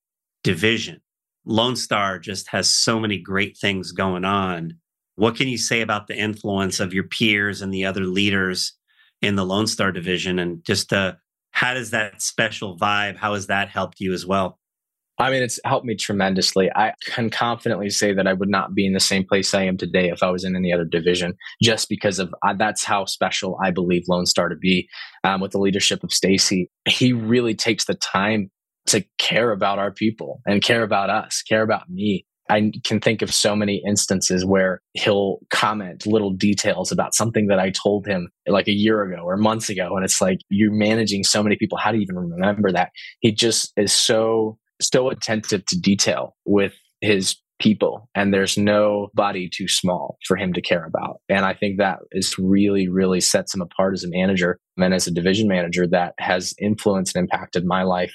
[0.43, 1.01] division.
[1.45, 4.77] Lone Star just has so many great things going on.
[5.15, 8.73] What can you say about the influence of your peers and the other leaders
[9.21, 11.13] in the Lone Star division, and just uh,
[11.51, 13.15] how does that special vibe?
[13.15, 14.59] How has that helped you as well?
[15.19, 16.71] I mean, it's helped me tremendously.
[16.75, 19.77] I can confidently say that I would not be in the same place I am
[19.77, 23.57] today if I was in any other division, just because of uh, that's how special
[23.63, 24.89] I believe Lone Star to be.
[25.23, 28.49] Um, with the leadership of Stacy, he really takes the time
[28.87, 32.25] to care about our people and care about us, care about me.
[32.49, 37.59] I can think of so many instances where he'll comment little details about something that
[37.59, 39.95] I told him like a year ago or months ago.
[39.95, 41.77] And it's like, you're managing so many people.
[41.77, 42.89] How do you even remember that?
[43.19, 49.49] He just is so, so attentive to detail with his people and there's no body
[49.49, 53.53] too small for him to care about and i think that is really really sets
[53.53, 57.63] him apart as a manager and as a division manager that has influenced and impacted
[57.63, 58.13] my life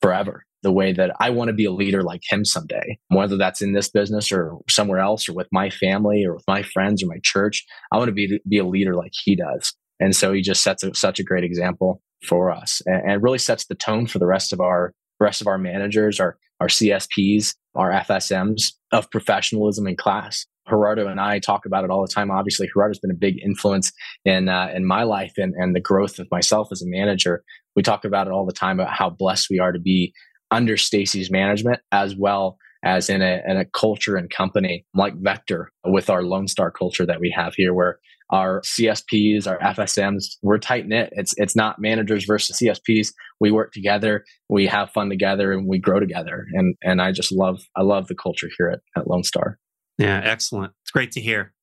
[0.00, 3.62] forever the way that I want to be a leader like him someday, whether that's
[3.62, 7.06] in this business or somewhere else or with my family or with my friends or
[7.06, 7.64] my church.
[7.92, 9.72] I want to be, be a leader like he does.
[10.00, 13.38] And so he just sets a, such a great example for us and, and really
[13.38, 17.54] sets the tone for the rest of our rest of our managers, our, our CSPs,
[17.76, 20.44] our FSMs of professionalism in class.
[20.68, 22.30] Gerardo and I talk about it all the time.
[22.30, 23.92] Obviously, Gerardo's been a big influence
[24.24, 27.44] in uh, in my life and, and the growth of myself as a manager
[27.76, 30.12] we talk about it all the time about how blessed we are to be
[30.50, 35.70] under Stacy's management as well as in a, in a culture and company like Vector
[35.84, 37.98] with our Lone Star culture that we have here, where
[38.30, 41.10] our CSPs, our FSMs, we're tight knit.
[41.12, 43.12] It's it's not managers versus CSPs.
[43.40, 46.46] We work together, we have fun together, and we grow together.
[46.52, 49.58] And and I just love I love the culture here at, at Lone Star.
[49.98, 50.72] Yeah, excellent.
[50.82, 51.54] It's great to hear.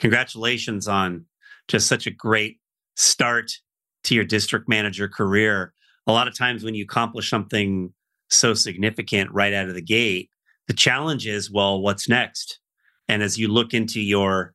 [0.00, 1.26] Congratulations on
[1.68, 2.58] just such a great
[2.96, 3.50] start
[4.04, 5.72] to your district manager career,
[6.06, 7.92] a lot of times when you accomplish something
[8.34, 10.30] so significant right out of the gate,
[10.68, 12.58] the challenge is, well, what's next?
[13.08, 14.54] And as you look into your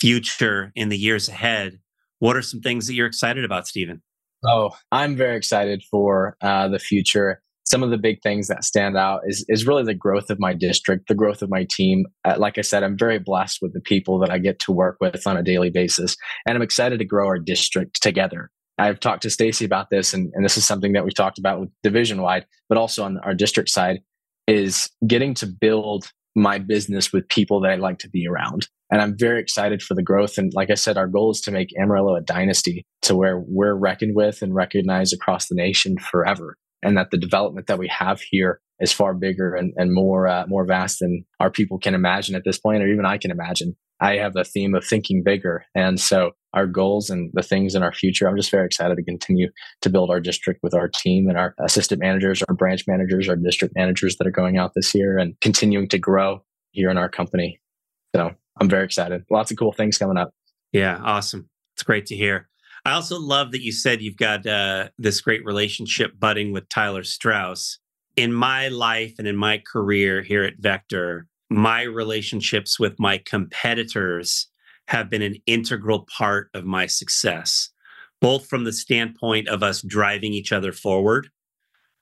[0.00, 1.80] future in the years ahead,
[2.18, 4.02] what are some things that you're excited about, Stephen?
[4.44, 7.42] Oh, I'm very excited for uh, the future.
[7.64, 10.54] Some of the big things that stand out is is really the growth of my
[10.54, 12.06] district, the growth of my team.
[12.24, 14.96] Uh, like I said, I'm very blessed with the people that I get to work
[15.00, 16.16] with on a daily basis,
[16.46, 18.50] and I'm excited to grow our district together.
[18.80, 21.60] I've talked to Stacy about this, and, and this is something that we've talked about
[21.60, 24.00] with division wide, but also on our district side,
[24.46, 28.68] is getting to build my business with people that I like to be around.
[28.90, 30.38] And I'm very excited for the growth.
[30.38, 33.74] And like I said, our goal is to make Amarillo a dynasty to where we're
[33.74, 36.56] reckoned with and recognized across the nation forever.
[36.82, 40.46] And that the development that we have here is far bigger and, and more uh,
[40.46, 43.76] more vast than our people can imagine at this point, or even I can imagine.
[44.00, 45.64] I have a theme of thinking bigger.
[45.74, 49.04] And so our goals and the things in our future, I'm just very excited to
[49.04, 49.48] continue
[49.82, 53.36] to build our district with our team and our assistant managers, our branch managers, our
[53.36, 56.42] district managers that are going out this year and continuing to grow
[56.72, 57.60] here in our company.
[58.14, 59.24] So I'm very excited.
[59.30, 60.32] Lots of cool things coming up.
[60.72, 61.48] Yeah, awesome.
[61.74, 62.48] It's great to hear.
[62.84, 67.04] I also love that you said you've got uh, this great relationship budding with Tyler
[67.04, 67.78] Strauss.
[68.16, 74.46] In my life and in my career here at Vector, my relationships with my competitors
[74.86, 77.70] have been an integral part of my success,
[78.20, 81.28] both from the standpoint of us driving each other forward,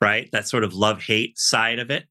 [0.01, 0.29] right?
[0.33, 2.05] That sort of love hate side of it,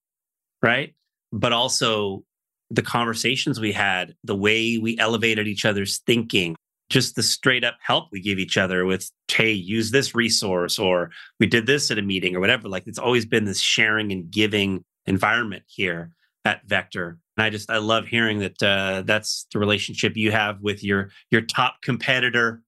[0.61, 0.95] right?
[1.31, 2.23] But also
[2.69, 6.55] the conversations we had, the way we elevated each other's thinking,
[6.89, 11.11] just the straight up help we give each other with, hey, use this resource, or
[11.39, 12.67] we did this at a meeting, or whatever.
[12.67, 16.11] Like it's always been this sharing and giving environment here
[16.45, 17.19] at Vector.
[17.37, 21.09] And I just I love hearing that uh, that's the relationship you have with your
[21.31, 22.63] your top competitor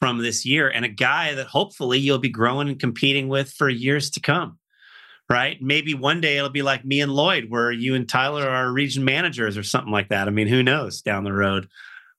[0.00, 3.68] from this year, and a guy that hopefully you'll be growing and competing with for
[3.68, 4.58] years to come.
[5.28, 5.60] Right?
[5.60, 9.04] Maybe one day it'll be like me and Lloyd, where you and Tyler are region
[9.04, 10.28] managers or something like that.
[10.28, 11.68] I mean, who knows down the road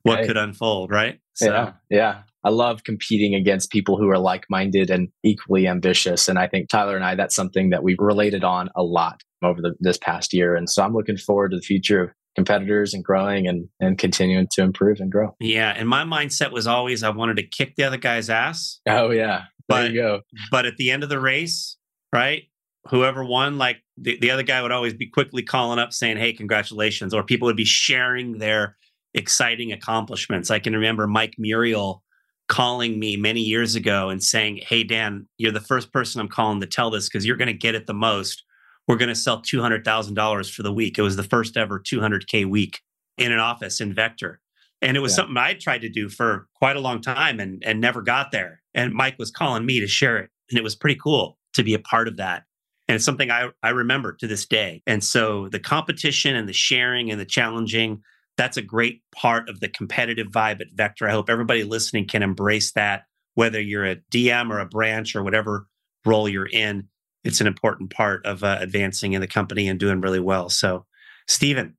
[0.04, 1.20] what could unfold, right?
[1.34, 1.45] So.
[1.45, 2.22] Yeah, yeah.
[2.43, 6.30] I love competing against people who are like minded and equally ambitious.
[6.30, 9.61] And I think Tyler and I, that's something that we've related on a lot over
[9.61, 10.55] the, this past year.
[10.55, 14.47] And so I'm looking forward to the future of competitors and growing and, and continuing
[14.51, 15.35] to improve and grow.
[15.39, 15.73] Yeah.
[15.75, 18.79] And my mindset was always I wanted to kick the other guy's ass.
[18.88, 19.43] Oh, yeah.
[19.67, 20.21] There but, you go.
[20.51, 21.77] But at the end of the race,
[22.13, 22.43] right?
[22.89, 26.31] Whoever won, like the, the other guy would always be quickly calling up saying, Hey,
[26.31, 27.13] congratulations.
[27.13, 28.77] Or people would be sharing their
[29.13, 30.51] exciting accomplishments.
[30.51, 32.03] I can remember Mike Muriel
[32.47, 36.61] calling me many years ago and saying, Hey, Dan, you're the first person I'm calling
[36.61, 38.43] to tell this because you're going to get it the most
[38.88, 40.97] we're going to sell $200,000 for the week.
[40.97, 42.81] It was the first ever 200K week
[43.17, 44.39] in an office in Vector.
[44.81, 45.15] And it was yeah.
[45.17, 48.61] something I tried to do for quite a long time and, and never got there.
[48.73, 50.29] And Mike was calling me to share it.
[50.49, 52.43] And it was pretty cool to be a part of that.
[52.88, 54.81] And it's something I, I remember to this day.
[54.88, 58.01] And so the competition and the sharing and the challenging,
[58.38, 61.09] that's a great part of the competitive vibe at Vector.
[61.09, 65.23] I hope everybody listening can embrace that, whether you're a DM or a branch or
[65.23, 65.67] whatever
[66.05, 66.88] role you're in
[67.28, 70.47] it's an important part of uh, advancing in the company and doing really well.
[70.47, 70.86] So,
[71.28, 71.75] Stephen,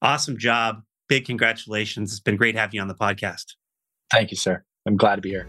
[0.00, 0.80] awesome job.
[1.06, 2.12] Big congratulations.
[2.12, 3.56] It's been great having you on the podcast.
[4.10, 4.64] Thank you, sir.
[4.86, 5.46] I'm glad to be here.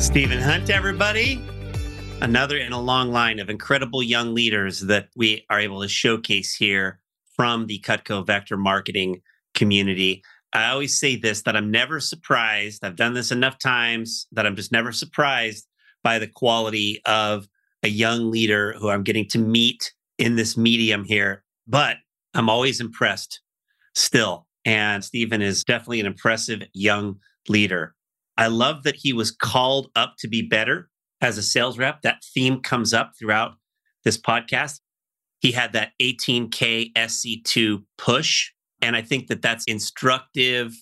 [0.00, 1.44] Stephen Hunt, everybody.
[2.22, 6.54] Another in a long line of incredible young leaders that we are able to showcase
[6.54, 6.98] here
[7.36, 9.20] from the Cutco Vector marketing
[9.54, 10.22] community.
[10.52, 12.84] I always say this that I'm never surprised.
[12.84, 15.66] I've done this enough times that I'm just never surprised
[16.02, 17.48] by the quality of
[17.82, 21.44] a young leader who I'm getting to meet in this medium here.
[21.66, 21.96] But
[22.34, 23.40] I'm always impressed
[23.94, 24.46] still.
[24.64, 27.16] And Stephen is definitely an impressive young
[27.48, 27.94] leader.
[28.36, 30.88] I love that he was called up to be better
[31.20, 32.02] as a sales rep.
[32.02, 33.52] That theme comes up throughout
[34.04, 34.80] this podcast.
[35.40, 38.50] He had that 18K SC2 push.
[38.82, 40.72] And I think that that's instructive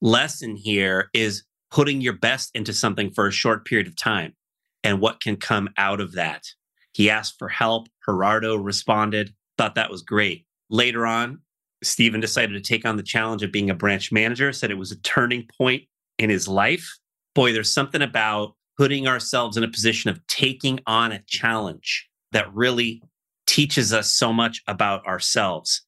[0.00, 4.34] lesson here is putting your best into something for a short period of time
[4.82, 6.44] and what can come out of that.
[6.92, 7.88] He asked for help.
[8.04, 10.46] Gerardo responded, thought that was great.
[10.68, 11.40] Later on,
[11.82, 14.92] Stephen decided to take on the challenge of being a branch manager, said it was
[14.92, 15.84] a turning point
[16.18, 16.98] in his life.
[17.34, 22.52] Boy, there's something about putting ourselves in a position of taking on a challenge that
[22.52, 23.02] really
[23.46, 25.82] teaches us so much about ourselves.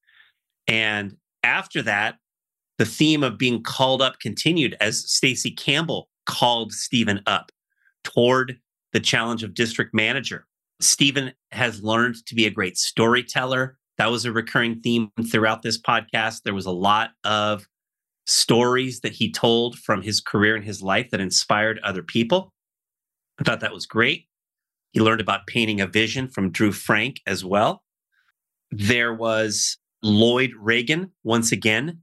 [0.66, 2.16] And after that,
[2.78, 7.52] the theme of being called up continued as Stacy Campbell called Stephen up
[8.04, 8.58] toward
[8.92, 10.46] the challenge of district manager.
[10.80, 13.78] Stephen has learned to be a great storyteller.
[13.98, 16.42] That was a recurring theme throughout this podcast.
[16.42, 17.66] There was a lot of
[18.26, 22.52] stories that he told from his career and his life that inspired other people.
[23.38, 24.26] I thought that was great.
[24.92, 27.82] He learned about painting a vision from Drew Frank as well.
[28.70, 32.00] There was Lloyd Reagan once again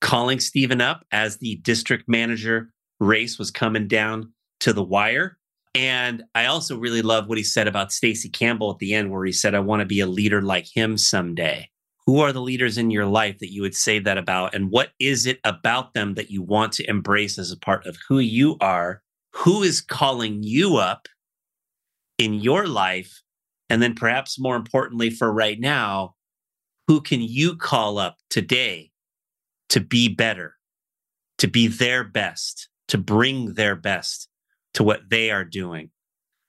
[0.00, 5.38] calling Stephen up as the district manager race was coming down to the wire.
[5.74, 9.24] And I also really love what he said about Stacy Campbell at the end, where
[9.24, 11.68] he said, I want to be a leader like him someday
[12.08, 14.54] who are the leaders in your life that you would say that about?
[14.54, 17.98] And what is it about them that you want to embrace as a part of
[18.08, 19.02] who you are?
[19.34, 21.06] Who is calling you up
[22.16, 23.22] in your life?
[23.68, 26.14] And then, perhaps more importantly, for right now,
[26.88, 28.90] who can you call up today
[29.68, 30.54] to be better,
[31.36, 34.28] to be their best, to bring their best
[34.74, 35.90] to what they are doing?